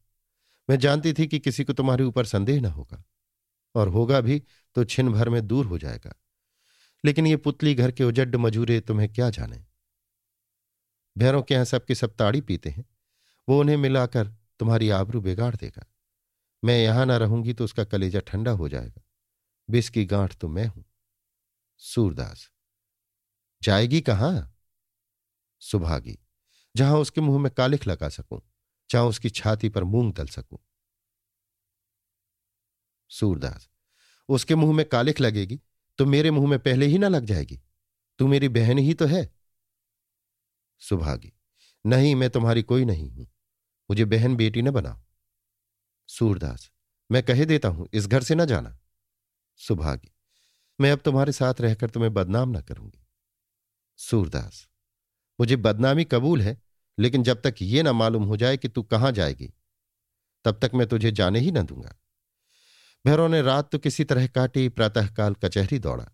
[0.70, 3.04] मैं जानती थी कि किसी को तुम्हारे ऊपर संदेह न होगा,
[3.76, 4.42] और होगा भी
[4.76, 6.14] तो छिन भर में दूर हो जाएगा।
[7.04, 9.64] लेकिन ये पुतली घर के उजड्ड मजूरे तुम्हें क्या जाने?
[11.16, 12.86] भैरों के यहाँ सबके सब ताड़ी पीते हैं।
[13.48, 14.28] वो उन्हें मिलाकर
[14.60, 15.86] तुम्हारी आबरू बिगाड़ देगा।
[16.64, 19.02] मैं यहाँ ना रहूँगी तो उसका कलेजा ठंडा हो जाएगा।
[19.70, 20.84] बिस की गांठ तो मैं हूँ।
[21.82, 22.50] सूरदास,
[23.62, 24.52] जाएगी कहाँ?
[25.62, 26.18] सुभागी,
[26.76, 28.42] जहाँ उसके मुँह में कालिख लगा सकूँ,
[28.90, 30.60] जहाँ उसकी छाती पर मूंग तल सकूँ।
[33.12, 33.70] सूरदास,
[34.30, 35.60] उसके मुँह में कालिख लगेगी
[36.00, 37.60] तो मेरे मुँह में पहले ही ना लग जाएगी।
[38.20, 39.30] तू मेरी बहन ही तो है।
[40.82, 41.34] सुभागी,
[41.86, 43.28] नहीं, मैं तुम्हारी कोई नहीं हूँ।
[43.90, 45.02] मुझे बहन बेटी न बनाओ।
[46.10, 46.72] सूरदास,
[47.10, 48.78] मैं कहे देता हूँ, इस घर से ना जाना।
[49.60, 50.12] सुभागी।
[50.80, 53.06] मैं अब तुम्हारे साथ रहकर तुम्हें बदनाम ना करूँगी।
[54.00, 54.68] सूरदास,
[55.40, 56.58] मुझे बदनामी कबूल है,
[56.98, 59.54] लेकिन जब तक ये ना मालूम हो जाए कि तू कहाँ जाएगी,
[60.46, 61.96] तब तक मैं तुझे जाने ही ना दूँगा।
[63.06, 66.06] भैरव ने रात तो किसी तरह काटी, प्रातःकाल कचहरी दौड़ा।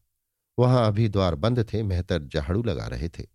[0.60, 3.26] वहाँ अभी द्वार बंद थे, मेहतर झाड़ू लगा रहे थे।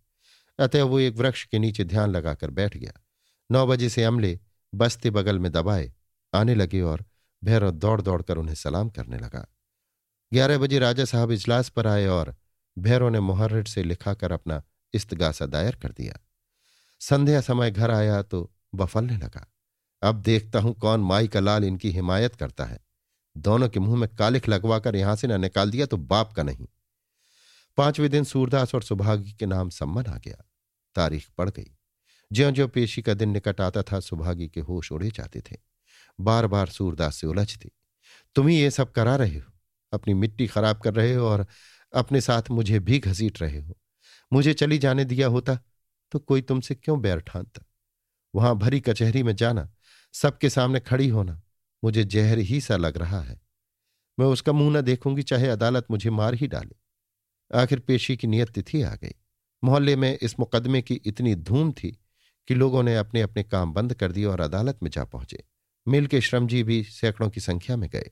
[0.59, 2.93] अतः वो एक वृक्ष के नीचे ध्यान लगाकर बैठ गया।
[3.51, 4.39] नौ बजे से अमले
[4.73, 5.91] बस्ते बगल में दबाए,
[6.33, 7.05] आने लगे और
[7.43, 9.45] भैरव दौड़ दौड़ कर उन्हें सलाम करने लगा।
[10.31, 12.35] ग्यारह बजे राजा साहब इजलास पर आए और
[12.77, 14.61] भैरों ने मुहर्र से लिखाकर अपना
[14.93, 16.19] इस्तगासा दायर कर दिया।
[17.01, 19.45] संध्या समय घर आया तो बफलने लगा।
[20.01, 22.79] अब देखता हूँ कौन माई का लाल इनकी हिमायत करता है।
[23.35, 26.67] दोनों के मुँह में कालिख लगवाकर यहाँ से न निकाल दिया तो बाप का नहीं।
[27.77, 30.43] पाँचवें दिन सूरदास और सुभागी के नाम सम्मन आ गया।
[30.95, 31.71] तारीख पड़ गई।
[32.31, 35.57] ज्यो ज्यो पेशी का दिन निकट आता था, सुभागी के होश उड़े जाते थे।
[36.19, 37.71] बार बार सूरदास से उलझती,
[38.35, 39.51] तुम ही ये सब करा रहे हो?
[39.93, 41.45] अपनी मिट्टी खराब कर रहे हो और
[41.93, 43.77] अपने साथ मुझे भी घसीट रहे हो।
[44.33, 45.57] मुझे चली जाने दिया होता
[46.11, 47.65] तो कोई तुमसे क्यों बैर ठानता?
[48.35, 49.69] वहाँ भरी कचहरी में जाना,
[50.13, 51.41] सबके सामने खड़ी होना
[51.83, 53.39] मुझे जहर ही सा लग रहा है।
[54.19, 56.75] मैं उसका मुँह न देखूँगी, चाहे अदालत मुझे मार ही डाले।
[57.51, 59.13] आखिर पेशी की नियत तिथि आ गई।
[59.63, 61.91] मोहल्ले में इस मुकदमे की इतनी धूम थी
[62.47, 65.43] कि लोगों ने अपने अपने काम बंद कर दिए और अदालत में जा पहुँचे।
[65.87, 68.11] मिल के श्रमजी भी सैकड़ों की संख्या में गए।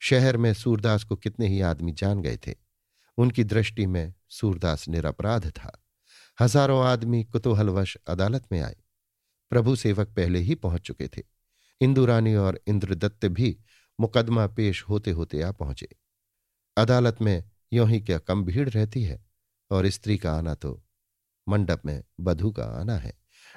[0.00, 2.54] शहर में सूरदास को कितने ही आदमी जान गए थे।
[3.18, 5.72] उनकी दृष्टि में सूरदास निरपराध था।
[6.38, 8.76] हज़ारों आदमी कुतूहलवश अदालत में आए।
[9.52, 11.22] प्रभु सेवक पहले ही पहुँच चुके थे।
[11.80, 13.56] इंदुरानी और इंद्रदत्त भी
[13.98, 15.88] मुकदमा पेश होते होते आ पहुँचे।
[16.76, 17.42] अदालत में
[17.72, 19.20] यों ही क्या कम भीड़ रहती है
[19.70, 20.82] और स्त्री का आना तो
[21.46, 23.12] मंडप में बधु का आना है।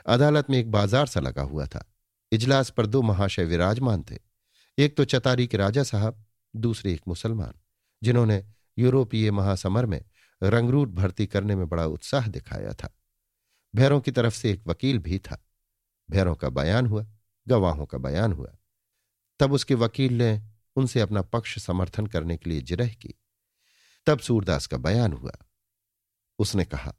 [0.05, 1.85] अदालत में एक बाज़ार सा लगा हुआ था।
[2.31, 4.17] इजलास पर दो महाशय विराजमान थे।
[4.77, 6.23] एक तो चतारी के राजा साहब
[6.55, 7.53] दूसरे एक मुसलमान,
[8.03, 8.45] जिन्होंने
[8.77, 10.05] यूरोपीय महासमर में
[10.43, 12.95] रंगरूट भर्ती करने में बड़ा उत्साह दिखाया था।
[13.75, 15.45] भैरों की तरफ़ से एक वकील भी था।
[16.11, 17.05] भैरों का बयान हुआ,
[17.47, 18.55] गवाहों का बयान हुआ।
[19.39, 23.13] तब उसके वकील ने उनसे अपना पक्ष समर्थन करने के लिए जिरह की।
[24.05, 25.31] तब सूरदास का बयान हुआ।
[26.39, 26.95] उसने कहा,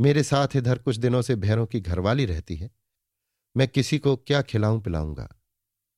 [0.00, 2.70] मेरे साथ इधर कुछ दिनों से भैरों की घरवाली रहती है।
[3.56, 5.40] मैं किसी को क्या खिलाऊं पिलाऊँगा?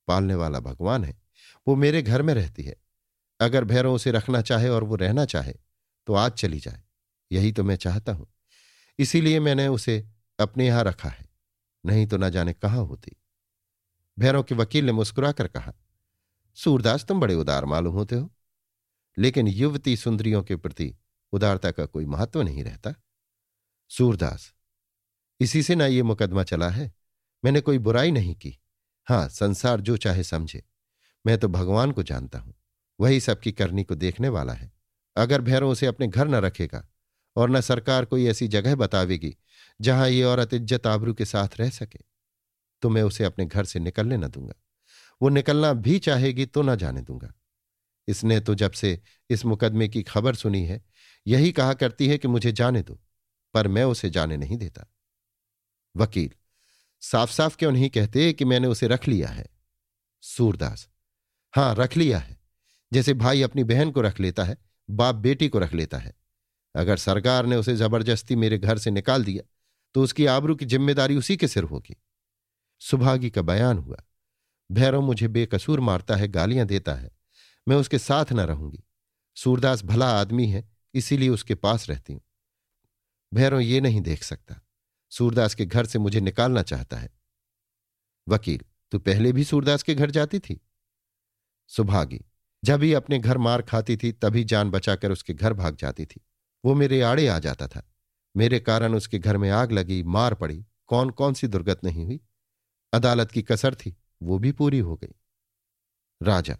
[0.07, 1.24] पालने वाला भगवान है।
[1.67, 2.75] वो मेरे घर में रहती है।
[3.39, 5.53] अगर भैरव उसे रखना चाहे और वो रहना चाहे
[6.07, 6.81] तो आज चली जाए।
[7.31, 8.27] यही तो मैं चाहता हूँ।
[8.99, 10.07] इसीलिए मैंने उसे
[10.39, 11.29] अपने यहाँ रखा है।
[11.85, 13.11] नहीं तो न जाने कहाँ होती।
[14.19, 15.73] भैरव के वकील ने मुस्कुराकर कहा,
[16.55, 18.31] सूरदास, तुम बड़े उदार मालूम होते हो।
[19.17, 20.95] लेकिन युवती सुंदरियों के प्रति
[21.31, 22.93] उदारता का कोई महत्व नहीं रहता।
[23.89, 24.53] सूरदास,
[25.39, 26.93] इसी से ना ये मुकदमा चला है।
[27.45, 28.57] मैंने कोई बुराई नहीं की।
[29.07, 30.63] हाँ, संसार जो चाहे समझे।
[31.25, 32.53] मैं तो भगवान को जानता हूँ।
[32.99, 34.71] वही सबकी करनी को देखने वाला है।
[35.15, 36.83] अगर भैरव उसे अपने घर न रखेगा
[37.35, 39.35] और न सरकार कोई ऐसी जगह बतावेगी
[39.79, 41.99] जहाँ ये औरत इज़्ज़त आबरू के साथ रह सके
[42.83, 44.53] तो मैं उसे अपने घर से निकलने न दूँगा।
[45.21, 47.31] वो निकलना भी चाहेगी तो न जाने दूँगा।
[48.07, 48.99] इसने तो जब से
[49.29, 50.81] इस मुकदमे की खबर सुनी है,
[51.25, 52.99] यही कहा करती है कि मुझे जाने दो,
[53.53, 54.85] पर मैं उसे जाने नहीं देता।
[55.95, 56.31] वकील
[57.01, 59.45] साफ़ साफ़ क्यों नहीं कहते कि मैंने उसे रख लिया है?
[60.23, 60.87] सूरदास
[61.55, 62.37] हाँ, रख लिया है।
[62.91, 64.57] जैसे भाई अपनी बहन को रख लेता है,
[64.89, 66.13] बाप बेटी को रख लेता है।
[66.75, 69.43] अगर सरकार ने उसे ज़बरदस्ती मेरे घर से निकाल दिया
[69.95, 71.95] तो उसकी आबरू की ज़िम्मेदारी उसी के सिर होगी।
[72.81, 73.97] सुभागी का बयान हुआ।
[74.71, 77.11] भैरव मुझे बेकसूर मारता है, गालियाँ देता है।
[77.67, 78.83] मैं उसके साथ न रहूँगी।
[79.35, 82.21] सूरदास भला आदमी है, इसीलिए उसके पास रहती हूँ।
[83.33, 84.61] भैरव ये नहीं देख सकता।
[85.11, 87.09] सूरदास के घर से मुझे निकालना चाहता है।
[88.27, 90.59] वकील, तू पहले भी सूरदास के घर जाती थी?
[91.67, 92.21] सुभागी।
[92.63, 96.25] जब ही अपने घर मार खाती थी, तभी जान बचाकर उसके घर भाग जाती थी।
[96.65, 97.91] वो मेरे आड़े आ जाता था।
[98.37, 102.19] मेरे कारण उसके घर में आग लगी, मार पड़ी। कौन कौन सी दुर्गत नहीं हुई?
[102.93, 105.15] अदालत की कसर थी, वो भी पूरी हो गई।
[106.21, 106.57] राजा,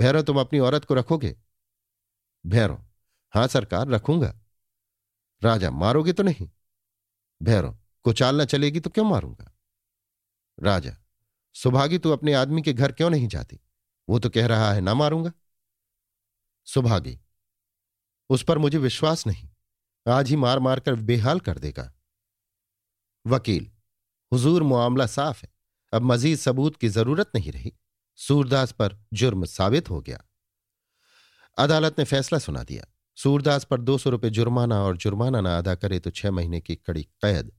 [0.00, 1.36] भैरव तुम अपनी औरत को रखोगे?
[2.46, 2.84] भैरव,
[3.34, 4.40] हाँ सरकार, रखूँगा।
[5.44, 6.50] राजा, मारोगे तो नहीं?
[7.42, 9.58] भैरव कुचालना चलेगी तो क्यों मारूँगा?
[10.60, 10.96] राजा,
[11.54, 13.60] सुभागी तू अपने आदमी के घर क्यों नहीं जाती?
[14.08, 15.32] वो तो कह रहा है, ना मारूँगा?
[16.64, 17.18] सुभागी,
[18.30, 19.48] उस पर मुझे विश्वास नहीं।
[20.06, 21.92] आज ही मार मार कर बेहाल कर देगा।
[23.26, 23.70] वकील,
[24.32, 25.52] हुजूर मामला साफ़ है।
[25.92, 27.72] अब मजीद सबूत की ज़रूरत नहीं रही।
[28.18, 30.24] सूरदास पर जुर्म साबित हो गया।
[31.58, 32.84] अदालत ने फैसला सुना दिया।
[33.16, 36.76] सूरदास पर दो सौ रुपये जुर्माना और जुर्माना ना अदा करे तो छह महीने की
[36.76, 37.52] कड़ी कैद।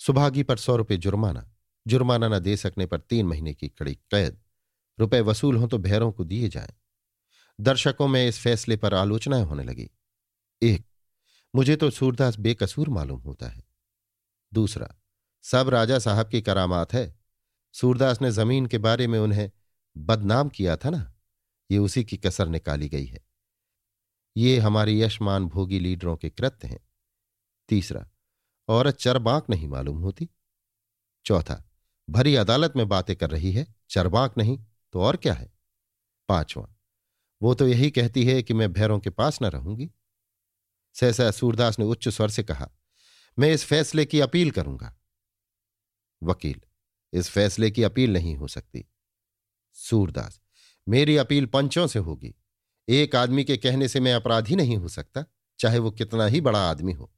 [0.00, 1.50] सुभागी पर सौ रुपये जुर्माना।
[1.86, 4.40] जुर्माना न दे सकने पर तीन महीने की कड़ी कैद।
[4.98, 6.72] रुपए वसूल हों तो भैरों को दिए जाएँ।
[7.60, 9.90] दर्शकों में इस फैसले पर आलोचनाएँ होने लगी।
[10.62, 10.86] एक,
[11.56, 13.64] मुझे तो सूरदास बेकसूर मालूम होता है।
[14.54, 14.94] दूसरा,
[15.42, 17.20] सब राजा साहब की करामात है।
[17.74, 19.50] सूरदास ने ज़मीन के बारे में उन्हें
[19.96, 21.14] बदनाम किया था ना?
[21.70, 23.24] ये उसी की कसर निकाली गई है।
[24.36, 26.88] ये हमारे यशमान भोगी लीडरों के कृत्य हैं।
[27.68, 28.08] तीसरा,
[28.68, 30.28] औरत चरबांक नहीं मालूम होती।
[31.24, 31.64] चौथा,
[32.10, 34.64] भरी अदालत में बातें कर रही है। चरबांक नहीं।
[34.94, 35.52] तो और क्या है?
[36.28, 36.66] पांचवा,
[37.40, 39.90] वो तो यही कहती है कि मैं भैरों के पास न रहूँगी।
[40.96, 42.68] सहसा सूरदास ने उच्च स्वर से कहा,
[43.38, 44.94] मैं इस फैसले की अपील करूँगा।
[46.22, 46.60] वकील,
[47.12, 48.84] इस फैसले की अपील नहीं हो सकती।
[49.76, 50.40] सूरदास,
[50.86, 52.34] मेरी अपील पंचों से होगी।
[52.88, 55.24] एक आदमी के कहने से मैं अपराधी नहीं हो सकता,
[55.58, 57.12] चाहे वो कितना ही बड़ा आदमी हो।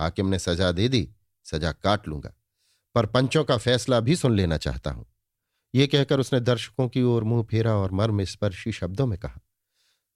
[0.00, 1.08] हाकिम ने सजा दे दी,
[1.46, 2.32] सजा काट लूँगा,
[2.94, 5.06] पर पंचों का फैसला भी सुन लेना चाहता हूँ।
[5.76, 9.40] ये कहकर उसने दर्शकों की ओर मुँह फेरा और मर्म स्पर्शी शब्दों में कहा,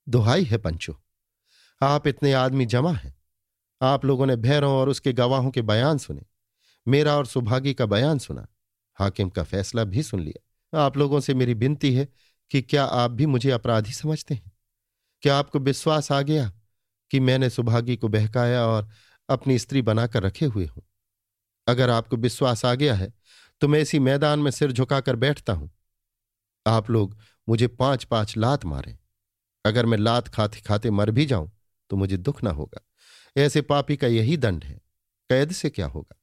[0.08, 1.00] दुहाई है पंचो,
[1.80, 3.14] आप इतने आदमी जमा हैं।
[3.82, 6.22] आप लोगों ने भैरों और उसके गवाहों के बयान सुने,
[6.88, 8.46] मेरा और सुभागी का बयान सुना,
[8.94, 12.08] हाकिम का फैसला भी सुन लिया। आप लोगों से मेरी विनती है
[12.50, 14.52] कि क्या आप भी मुझे अपराधी समझते हैं?
[15.22, 16.52] क्या आपको विश्वास आ गया
[17.10, 18.88] कि मैंने सुभागी को बहकाया और
[19.28, 20.82] अपनी स्त्री बनाकर रखे हुए हूँ?
[21.66, 23.12] अगर आपको विश्वास आ गया है
[23.60, 25.70] तो मैं इसी मैदान में सिर झुकाकर बैठता हूँ।
[26.66, 27.16] आप लोग
[27.48, 28.96] मुझे पाँच पाँच लात मारें।
[29.64, 31.50] अगर मैं लात खाते खाते मर भी जाऊँ
[31.90, 32.80] तो मुझे दुख ना होगा।
[33.36, 34.80] ऐसे पापी का यही दंड है।
[35.30, 36.16] कैद से क्या होगा?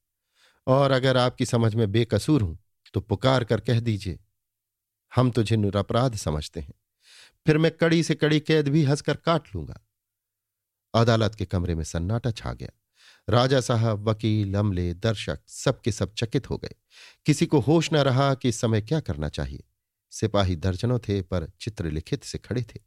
[0.67, 2.57] और अगर आपकी समझ में बेकसूर हूँ
[2.93, 4.19] तो पुकार कर कह दीजिए।
[5.11, 6.73] हम तुझे निरपराध समझते हैं।
[7.47, 9.79] फिर मैं कड़ी से कड़ी कैद भी हंसकर काट लूँगा।
[10.93, 12.69] अदालत के कमरे में सन्नाटा छा गया।
[13.30, 16.73] राजा साहब, वकील, अमले, दर्शक सबके सब चकित हो गए।
[17.25, 19.63] किसी को होश न रहा कि इस समय क्या करना चाहिए।
[20.11, 22.80] सिपाही दर्जनों थे, पर चित्र लिखित से खड़े थे।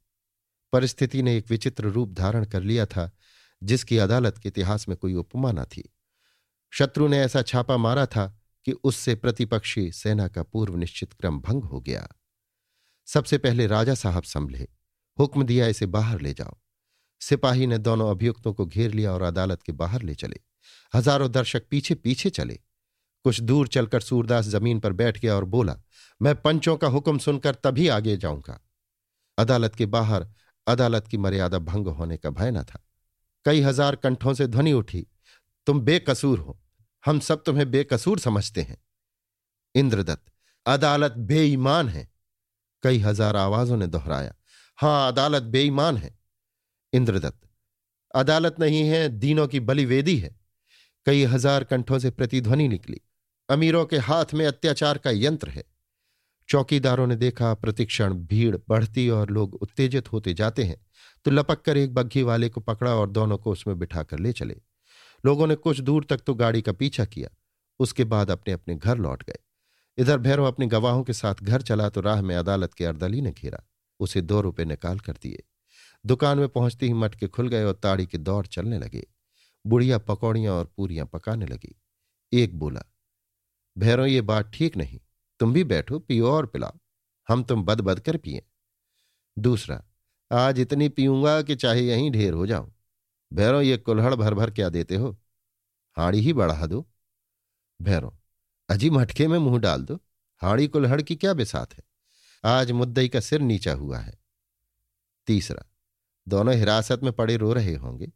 [0.73, 3.11] परिस्थिति ने एक विचित्र रूप धारण कर लिया था,
[3.63, 5.95] जिसकी अदालत के इतिहास में कोई उपमा न थी।
[6.71, 11.65] शत्रु ने ऐसा छापा मारा था कि उससे प्रतिपक्षी सेना का पूर्व निश्चित क्रम भंग
[11.65, 12.09] हो गया।
[13.07, 14.69] सबसे पहले राजा साहब संभले।
[15.19, 16.59] हुक्म दिया, इसे बाहर ले जाओ।
[17.21, 20.41] सिपाही ने दोनों अभियुक्तों को घेर लिया और अदालत के बाहर ले चले।
[20.95, 22.59] हज़ारों दर्शक पीछे पीछे चले।
[23.25, 25.77] कुछ दूर चलकर सूरदास ज़मीन पर बैठ गया और बोला,
[26.21, 28.61] मैं पंचों का हुक्म सुनकर तभी आगे जाऊँगा।
[29.39, 30.27] अदालत के बाहर,
[30.67, 32.85] अदालत की मर्यादा भंग होने का भय न था।
[33.45, 35.07] कई हज़ार कंठों से ध्वनि उठी,
[35.67, 36.59] तुम बेकसूर हो,
[37.05, 38.77] हम सब तुम्हें बेकसूर समझते हैं।
[39.75, 40.33] इंद्रदत्त,
[40.67, 42.09] अदालत बेईमान है।
[42.83, 44.35] कई हज़ार आवाजों ने दोहराया,
[44.79, 46.19] हाँ, अदालत बेईमान है।
[46.93, 47.49] इंद्रदत्त।
[48.15, 50.35] अदालत नहीं है, दीनों की बलिवेदी है।
[51.07, 53.01] कई हज़ार कंठों से प्रतिध्वनि निकली।
[53.49, 55.65] अमीरों के हाथ में अत्याचार का यंत्र है।
[56.49, 60.77] चौकीदारों ने देखा प्रतिक्षण, भीड़ बढ़ती और लोग उत्तेजित होते जाते हैं।
[61.25, 64.33] तो लपक कर एक बग्घी वाले को पकड़ा और दोनों को उसमें बिठा कर ले
[64.33, 64.57] चले।
[65.25, 67.29] लोगों ने कुछ दूर तक तो गाड़ी का पीछा किया।
[67.81, 69.39] उसके बाद अपने अपने घर लौट गए।
[69.99, 73.31] इधर भैरव अपने गवाहों के साथ घर चला तो राह में अदालत के अर्दली ने
[73.31, 73.63] घेरा।
[74.01, 75.43] उसे दो रुपए निकाल कर दिए।
[76.07, 79.07] दुकान में पहुँचते ही मटके खुल गए और ताड़ी के दौड़ चलने लगे।
[79.67, 81.81] बुढ़िया पकौड़ियाँ और पूरियाँ पकाने लगी।
[82.33, 82.83] एक बोला,
[83.79, 85.01] भैरों, ये बात ठीक नहीं।
[85.41, 86.79] तुम भी बैठो, पियो और पिलाओ।
[87.29, 88.43] हम तुम बद बद कर पिए।
[89.39, 89.85] दूसरा,
[90.33, 92.75] आज इतनी पीऊँगा कि चाहे यहीं ढेर हो जाऊँ।
[93.33, 95.19] भैरव ये कुल्हड़ भर भर क्या देते हो?
[95.93, 96.89] हाड़ी ही बढ़ा दो।
[97.83, 98.11] भैरों,
[98.69, 100.01] अजी मटके में मुँह डाल दो।
[100.39, 101.83] हाड़ी कुल्हड़ की क्या बिसात है?
[102.45, 104.19] आज मुद्दई का सिर नीचा हुआ है।
[105.27, 105.65] तीसरा
[106.31, 108.13] दोनों हिरासत में पड़े रो रहे होंगे।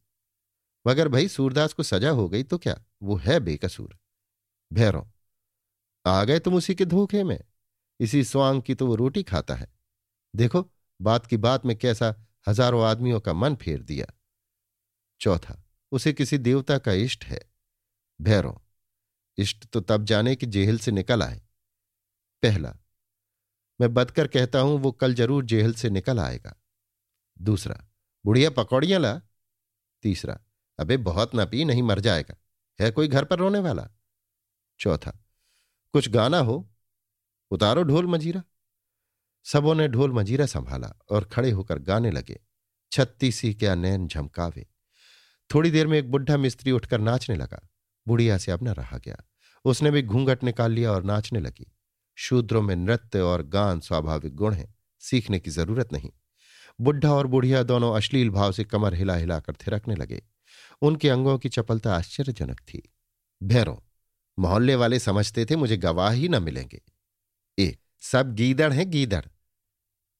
[0.87, 2.81] मगर भाई सूरदास को सजा हो गई तो क्या?
[3.03, 3.99] वो है बेकसूर।
[4.71, 5.11] भैरव
[6.05, 7.39] आ गए तुम उसी के धोखे में।
[8.01, 9.73] इसी स्वांग की तो वो रोटी खाता है।
[10.35, 10.69] देखो,
[11.01, 12.15] बात की बात में कैसा
[12.49, 14.07] हज़ारों आदमियों का मन फेर दिया।
[15.21, 15.57] चौथा,
[15.93, 17.41] उसे किसी देवता का इष्ट है।
[18.21, 18.61] भैरव
[19.39, 21.41] इष्ट तो तब जाने कि जेहल से निकल आए।
[22.43, 22.75] पहला,
[23.81, 26.55] मैं बदकर कहता हूँ वो कल ज़रूर जेहल से निकल आएगा।
[27.37, 27.83] दूसरा
[28.25, 29.21] बुढ़िया पकौड़ियाँ ला।
[30.03, 30.41] तीसरा,
[30.79, 32.37] अबे बहुत ना पी, नहीं मर जाएगा।
[32.81, 33.89] है कोई घर पर रोने वाला?
[34.81, 35.25] चौथा,
[35.93, 36.71] कुछ गाना हो?
[37.51, 38.43] उतारो ढोल मजीरा।
[39.45, 42.41] सबों ने ढोल मजीरा संभाला और खड़े होकर गाने लगे।
[42.93, 44.67] छत्तीसी क्या नैन झमकावे।
[45.55, 47.69] थोड़ी देर में एक बुढ़ा मिस्त्री उठकर नाचने लगा।
[48.09, 49.17] बुढ़िया से अब न रहा गया।
[49.65, 51.73] उसने भी घूंघट निकाल लिया और नाचने लगी।
[52.15, 56.11] शूद्रों में नृत्य और गान स्वाभाविक गुण है। सीखने की ज़रूरत नहीं।
[56.81, 60.23] बुढ़ा और बुढ़िया दोनों अश्लील भाव से कमर हिला हिलाकर थिरकने लगे।
[60.83, 62.93] उनके अंगों की चपलता आश्चर्यजनक थी।
[63.43, 63.77] भैरों,
[64.39, 66.83] मोहल्ले वाले समझते थे मुझे गवाह ही न मिलेंगे।
[67.59, 69.25] ए, सब गीदड़ हैं, गीदड़।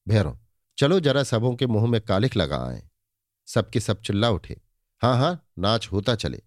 [0.07, 0.35] भैरों,
[0.77, 2.89] चलो जरा सबों के मुँह में कालिख लगा आए।
[3.47, 4.61] सबके सब चिल्ला उठे।
[5.01, 6.41] हाँ हाँ नाच होता चले।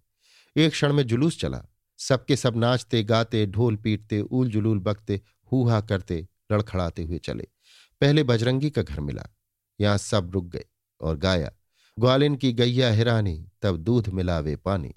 [0.57, 1.65] एक क्षण में जुलूस चला।
[1.97, 7.47] सबके सब नाचते, गाते, ढोल पीटते ऊल जुलूल बकते, हूहा करते, लड़खड़ाते हुए चले।
[8.01, 9.25] पहले बजरंगी का घर मिला।
[9.79, 10.65] यहाँ सब रुक गए
[11.01, 11.51] और गाया,
[11.97, 14.93] ग्वालिन की गैया हिरानी तब दूध मिलावे पानी।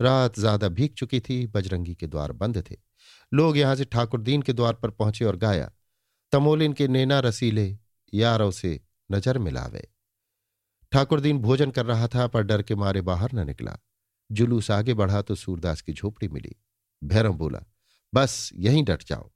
[0.00, 2.76] रात ज़्यादा भीग चुकी थी, बजरंगी के द्वार बंद थे।
[3.32, 5.70] लोग यहाँ से ठाकुरदीन के द्वार पर पहुँचे और गाया,
[6.32, 7.76] तमोलिन के नैना रसीले
[8.12, 9.86] यारों से नज़र मिलावे।
[10.92, 13.78] ठाकुरदीन भोजन कर रहा था, पर डर के मारे बाहर न निकला।
[14.30, 16.54] जुलूस आगे बढ़ा तो सूरदास की झोपड़ी मिली।
[17.02, 17.62] भैरव बोला,
[18.12, 19.30] बस यहीं डट जाओ।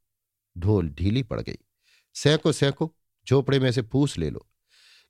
[0.56, 1.58] ढोल ढीली पड़ गई।
[2.16, 2.92] सैको सैको
[3.26, 4.47] झोपड़े में से फूस ले लो।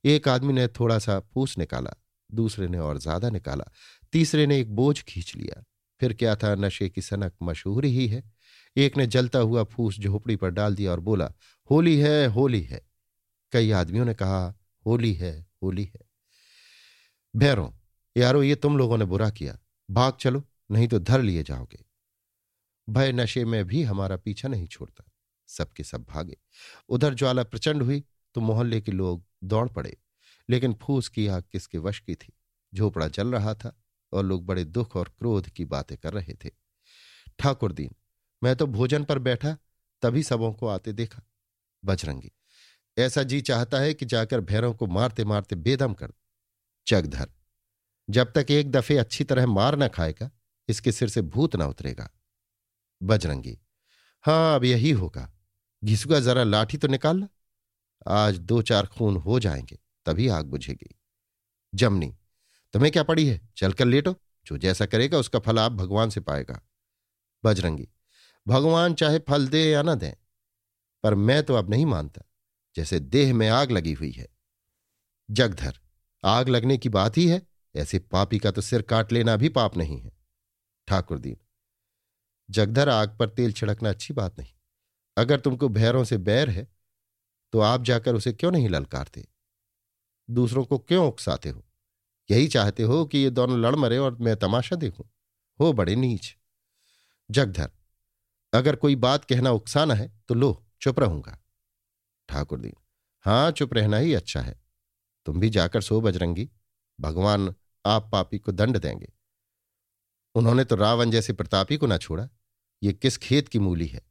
[0.09, 1.91] एक आदमी ने थोड़ा सा फूस निकाला,
[2.31, 3.65] दूसरे ने और ज़्यादा निकाला।
[4.13, 5.65] तीसरे ने एक बोझ खींच लिया।
[6.01, 8.23] फिर क्या था, नशे की सनक मशहूर ही है।
[8.77, 11.33] एक ने जलता हुआ फूस झोपड़ी पर डाल दिया और बोला,
[11.71, 12.81] होली है होली है।
[13.53, 14.55] कई आदमियों ने कहा,
[14.87, 16.01] होली है होली है।
[17.35, 17.71] भैरों,
[18.17, 19.59] यारो, ये तुम लोगों ने बुरा किया।
[19.91, 21.85] भाग चलो, नहीं तो धर लिए जाओगे।
[22.89, 25.05] भय नशे में भी हमारा पीछा नहीं छोड़ता।
[25.49, 26.37] सबके सब भागे।
[26.89, 28.05] उधर ज्वाला प्रचंड हुई
[28.35, 29.97] तो मोहल्ले के लोग दौड़ पड़े।
[30.49, 32.33] लेकिन फूस की आग किसके वश की थी?
[32.75, 33.77] झोपड़ा जल रहा था
[34.13, 36.51] और लोग बड़े दुख और क्रोध की बातें कर रहे थे।
[37.39, 37.95] ठाकुर दीन,
[38.43, 39.57] मैं तो भोजन पर बैठा,
[40.03, 41.23] तभी सबों को आते देखा।
[41.85, 42.33] बजरंगी,
[42.99, 46.13] ऐसा जी चाहता है कि जाकर भैरों को मारते मारते बेदम कर
[46.87, 47.31] जगधर
[48.09, 50.31] जब तक एक दफे अच्छी तरह मार न खाएगा,
[50.69, 52.11] इसके सिर से भूत ना उतरेगा।
[53.03, 53.59] बजरंगी
[54.25, 55.31] हाँ अब यही होगा।
[55.85, 57.29] घिसुआ जरा लाठी तो निकाल ला।
[58.07, 61.01] आज दो चार खून हो जाएँगे, तभी आग बुझेगी।
[61.75, 62.17] जमनी,
[62.73, 63.49] तुम्हें क्या पड़ी है?
[63.57, 66.61] चलकर लेटो। जो जैसा करेगा उसका फल आप भगवान से पाएगा।
[67.45, 67.89] बजरंगी,
[68.49, 70.13] भगवान चाहे फल दे या ना दें,
[71.03, 72.23] पर मैं तो अब नहीं मानता,
[72.77, 74.29] जैसे देह में आग लगी हुई है।
[75.31, 75.75] जगधर,
[76.25, 77.47] आग लगने की बात ही है,
[77.77, 80.13] ऐसे पापी का तो सिर काट लेना भी पाप नहीं है।
[80.89, 81.37] ठाकुर दीन
[82.51, 84.53] जगधर आग पर तेल छिड़कना अच्छी बात नहीं।
[85.17, 86.69] अगर तुमको भैरों से बैर है
[87.53, 89.29] तो आप जाकर उसे क्यों नहीं ललकारते?
[90.31, 91.65] दूसरों को क्यों उकसाते हो?
[92.31, 95.11] यही चाहते हो कि ये दोनों लड़ मरे और मैं तमाशा देखूँ?
[95.61, 96.37] हो बड़े नीच।
[97.31, 97.71] जगधर,
[98.53, 101.39] अगर कोई बात कहना उकसाना है तो लो, चुप रहूँगा।
[102.29, 102.75] ठाकुर दीन,
[103.21, 104.61] हाँ, चुप रहना ही अच्छा है।
[105.27, 106.51] तुम भी जाकर सो बजरंगी।
[107.01, 107.55] भगवान
[107.87, 109.13] आप पापी को दंड देंगे।
[110.35, 112.29] उन्होंने तो रावण जैसे प्रतापी को ना छोड़ा।
[112.83, 114.03] ये किस खेत की मूली है?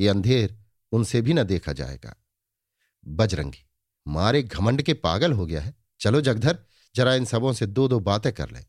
[0.00, 0.58] ये अंधेर
[0.92, 2.14] उनसे भी ना देखा जाएगा।
[3.06, 3.64] बजरंगी,
[4.06, 6.58] मारे घमंड के पागल हो गया है। चलो जगधर,
[6.94, 8.60] जरा इन सबों से दो दो बातें कर ले।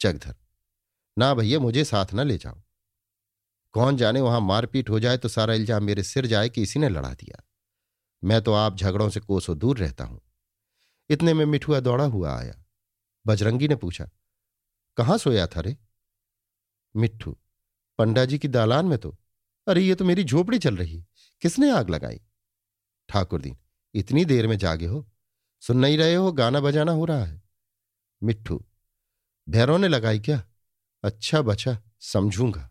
[0.00, 0.34] जगधर,
[1.16, 2.60] ना भैया मुझे साथ ना ले जाओ।
[3.74, 6.88] कौन जाने वहाँ मारपीट हो जाए तो सारा इल्ज़ाम मेरे सिर जाए कि इसी ने
[6.88, 7.42] लड़ा दिया।
[8.22, 10.20] मैं तो आप झगड़ों से कोसों दूर रहता हूँ।
[11.10, 12.54] इतने में मिठुआ दौड़ा हुआ आया।
[13.26, 14.08] बजरंगी ने पूछा,
[14.98, 15.76] कहाँ सोया था रे?
[16.94, 17.36] मिट्ठू
[17.98, 19.16] पंडा जी की दालान में तो।
[19.66, 21.04] अरे, ये तो मेरी झोपड़ी चल रही।
[21.42, 22.20] किसने आग लगाई?
[23.08, 23.56] ठाकुर दीन
[23.94, 25.10] इतनी देर में जागे हो।
[25.60, 27.42] सुन नहीं रहे हो, गाना बजाना हो रहा है।
[28.22, 28.64] मिट्ठू
[29.48, 30.44] भैरों ने लगाई क्या?
[31.04, 32.70] अच्छा बचा, समझूँगा।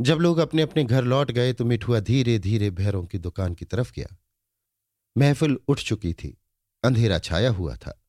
[0.00, 3.64] जब लोग अपने अपने घर लौट गए तो मिठुआ धीरे धीरे भैरों की दुकान की
[3.64, 4.16] तरफ़ गया।
[5.18, 6.38] महफिल उठ चुकी थी,
[6.84, 8.02] अंधेरा छाया हुआ था।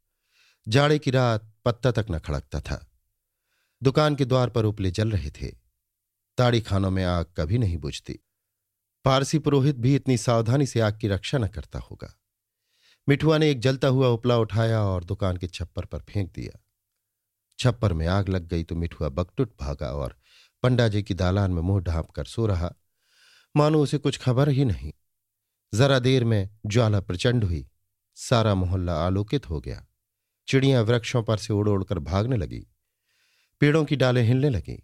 [0.68, 2.92] जाड़े की रात पत्ता तक न खड़कता था।
[3.84, 5.56] दुकान के द्वार पर उपले जल रहे थे।
[6.38, 8.20] ताड़ी खानों में आग कभी नहीं बुझती।
[9.06, 12.20] पारसी पुरोहित भी इतनी सावधानी से आग की रक्षा न करता होगा।
[13.10, 16.60] मिठुआ ने एक जलता हुआ उपला उठाया और दुकान के छप्पर पर फेंक दिया।
[17.60, 20.18] छप्पर में आग लग गई तो मिठुआ बकटुट भागा और
[20.64, 22.74] पंडा जी की दालान में मुँह ढांप कर सो रहा।
[23.56, 24.94] मानो उसे कुछ खबर ही नहीं।
[25.74, 27.70] जरा देर में ज्वाला प्रचंड हुई।
[28.16, 29.88] सारा मोहल्ला आलोकित हो गया।
[30.48, 32.68] चिड़ियाँ वृक्षों पर से उड़ उड़कर भागने लगी।
[33.60, 34.80] पेड़ों की डालें हिलने लगीं।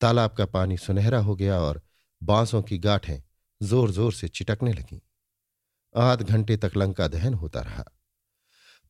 [0.00, 1.82] तालाब का पानी सुनहरा हो गया और
[2.22, 3.20] बांसों की गाठें
[3.60, 5.00] ज़ोर ज़ोर से चिटकने लगी।
[5.94, 7.84] आध घंटे तक लंका दहन होता रहा,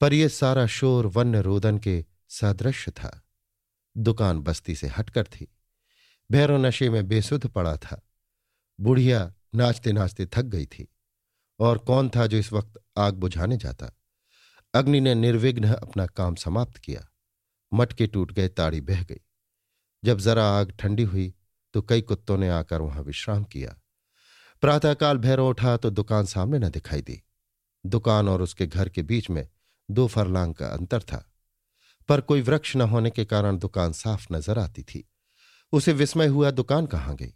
[0.00, 3.10] पर यह सारा शोर वन्य रोदन के सदृश था।
[3.96, 5.46] दुकान बस्ती से हटकर थी।
[6.30, 8.00] भैरव नशे में बेसुध पड़ा था।
[8.78, 10.86] बुढ़िया नाचते नाचते थक गई थी,
[11.60, 13.90] और कौन था जो इस वक्त आग बुझाने जाता?
[14.74, 17.06] अग्नि ने निर्विघ्न अपना काम समाप्त किया।
[17.72, 19.20] मटके टूट गए, ताड़ी बह गई।
[20.02, 21.32] जब जरा आग ठंडी हुई
[21.74, 23.74] तो कई कुत्तों ने आकर वहाँ विश्राम किया।
[24.62, 27.22] प्रातःकाल भैरव उठा तो दुकान सामने न दिखाई दी।
[27.84, 29.46] दुकान और उसके घर के बीच में
[29.88, 31.24] दो फरलांग का अंतर था,
[32.08, 35.04] पर कोई वृक्ष न होने के कारण दुकान साफ़ नज़र आती थी।
[35.72, 37.32] उसे विस्मय हुआ, दुकान कहाँ गई?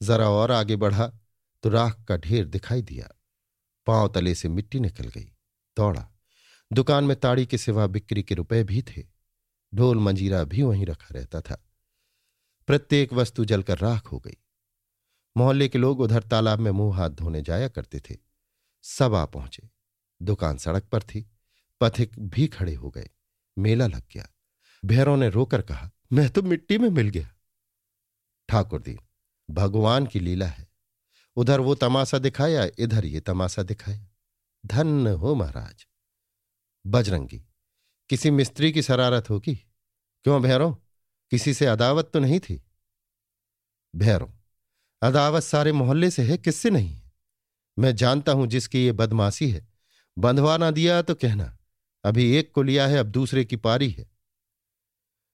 [0.00, 1.06] जरा और आगे बढ़ा
[1.64, 3.08] तो राख का ढेर दिखाई दिया।
[3.86, 5.30] पाँव तले से मिट्टी निकल गई,
[5.76, 6.06] दौड़ा।
[6.70, 9.02] दुकान में ताड़ी के सिवा बिक्री के रुपए भी थे।
[9.72, 11.56] ढोल मंजीरा भी वहीं रखा रहता था।
[12.68, 14.36] प्रत्येक वस्तु जलकर राख हो गई।
[15.36, 18.16] मोहल्ले के लोग उधर तालाब में मुँह हाथ धोने जाया करते थे।
[18.82, 19.68] सब आ पहुँचे।
[20.22, 21.30] दुकान सड़क पर थी।
[21.80, 23.10] पथिक भी खड़े हो गए।
[23.58, 24.28] मेला लग गया।
[24.84, 27.34] भैरों ने रोकर कहा, मैं तो मिट्टी में मिल गया।
[28.48, 28.98] ठाकुर दीन,
[29.50, 30.68] भगवान की लीला है।
[31.36, 34.06] उधर वो तमाशा दिखाया, इधर ये तमाशा दिखाया।
[34.66, 35.86] धन हो महाराज।
[36.86, 37.44] बजरंगी,
[38.08, 39.54] किसी मिस्त्री की शरारत होगी?
[40.24, 40.74] क्यों भैरों?
[41.30, 42.62] किसी से अदावत तो नहीं थी?
[43.96, 44.39] भैरव
[45.02, 47.02] अदावत सारे मोहल्ले से है, किससे नहीं?
[47.78, 49.68] मैं जानता हूँ जिसकी ये बदमाशी है।
[50.18, 51.58] बंधवा ना दिया तो कहना,
[52.04, 54.10] अभी एक को लिया है, अब दूसरे की पारी है।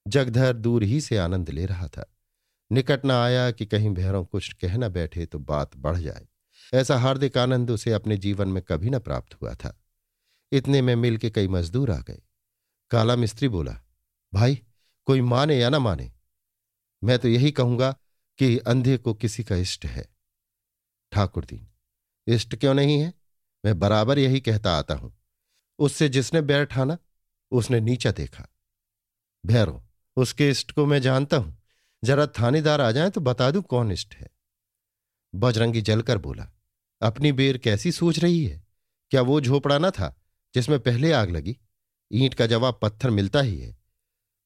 [0.09, 2.15] जगधर दूर ही से आनंद ले रहा था।
[2.73, 6.29] निकट न आया कि कहीं भैरव कुछ कहना बैठे तो बात बढ़ जाए।
[6.75, 9.83] ऐसा हार्दिक आनंद उसे अपने जीवन में कभी न प्राप्त हुआ था।
[10.53, 12.23] इतने में मिल के कई मजदूर आ गए।
[12.91, 13.81] काला मिस्त्री बोला,
[14.35, 14.63] भाई,
[15.05, 16.13] कोई माने या ना माने?
[17.05, 17.97] मैं तो यही कहूँगा
[18.39, 20.09] कि अंधे को किसी का इष्ट है।
[21.13, 21.67] ठाकुर दीन,
[22.27, 23.15] इष्ट क्यों नहीं है?
[23.65, 25.19] मैं बराबर यही कहता आता हूँ।
[25.79, 26.99] उससे जिसने बैर ठाना,
[27.51, 28.49] उसने नीचा देखा।
[29.47, 31.63] भैरो, उसके इष्ट को मैं जानता हूँ।
[32.05, 34.29] जरा थानेदार आ जाए तो बता दूँ कौन इष्ट है।
[35.35, 36.51] बजरंगी जलकर बोला,
[37.03, 38.65] अपनी बेर कैसी सोच रही है?
[39.11, 40.23] क्या वो झोपड़ा ना था
[40.55, 41.59] जिसमें पहले आग लगी?
[42.13, 43.77] ईंट का जवाब पत्थर मिलता ही है।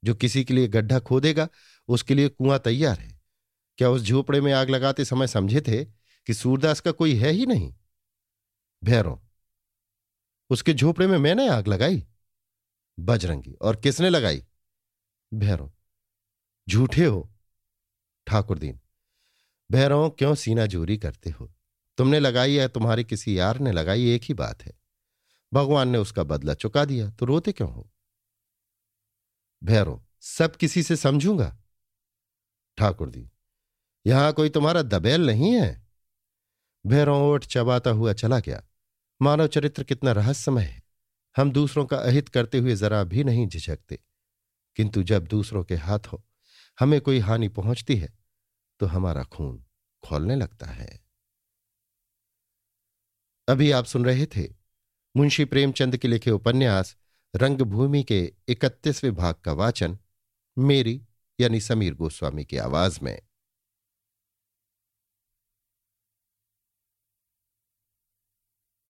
[0.05, 1.49] जो किसी के लिए गड्ढा खोदेगा,
[1.89, 3.20] उसके लिए कुआँ तैयार है।
[3.81, 5.85] क्या उस झोपड़े में आग लगाते समय समझे थे
[6.27, 7.75] कि सूरदास का कोई है ही नहीं?
[8.85, 9.19] भैरों
[10.51, 12.07] उसके झोपड़े में मैंने आग लगाई?
[12.99, 14.45] बजरंगी, और किसने लगाई?
[15.35, 15.69] भैरों
[16.69, 17.33] झूठे हो।
[18.27, 18.81] ठाकुर दीन
[19.71, 21.53] भैरव, क्यों सीना जोरी करते हो?
[21.97, 24.73] तुमने लगाई या तुम्हारे किसी यार ने लगाई, एक ही बात है।
[25.53, 27.91] भगवान ने उसका बदला चुका दिया तो रोते क्यों हो?
[29.65, 31.59] भैरव, सब किसी से समझूँगा?
[32.77, 33.31] ठाकुर दी
[34.07, 35.89] यहाँ कोई तुम्हारा दबेल नहीं है?
[36.87, 38.63] भैरव ओठ चबाता हुआ चला गया।
[39.23, 40.83] मानव चरित्र कितना रहस्यमय है।
[41.37, 43.99] हम दूसरों का अहित करते हुए जरा भी नहीं झिझकते।
[44.77, 46.19] किंतु जब दूसरों के हाथों
[46.81, 48.19] हमें कोई हानि पहुँचती है
[48.81, 49.65] तो हमारा खून
[50.05, 51.01] खोलने लगता है।
[53.49, 54.49] अभी आप सुन रहे थे
[55.17, 56.97] मुंशी प्रेमचंद के लिखे उपन्यास
[57.37, 59.99] रंगभूमि के इकतीसवें भाग का वाचन,
[60.59, 61.03] मेरी
[61.41, 63.23] यानी समीर गोस्वामी की आवाज़ में।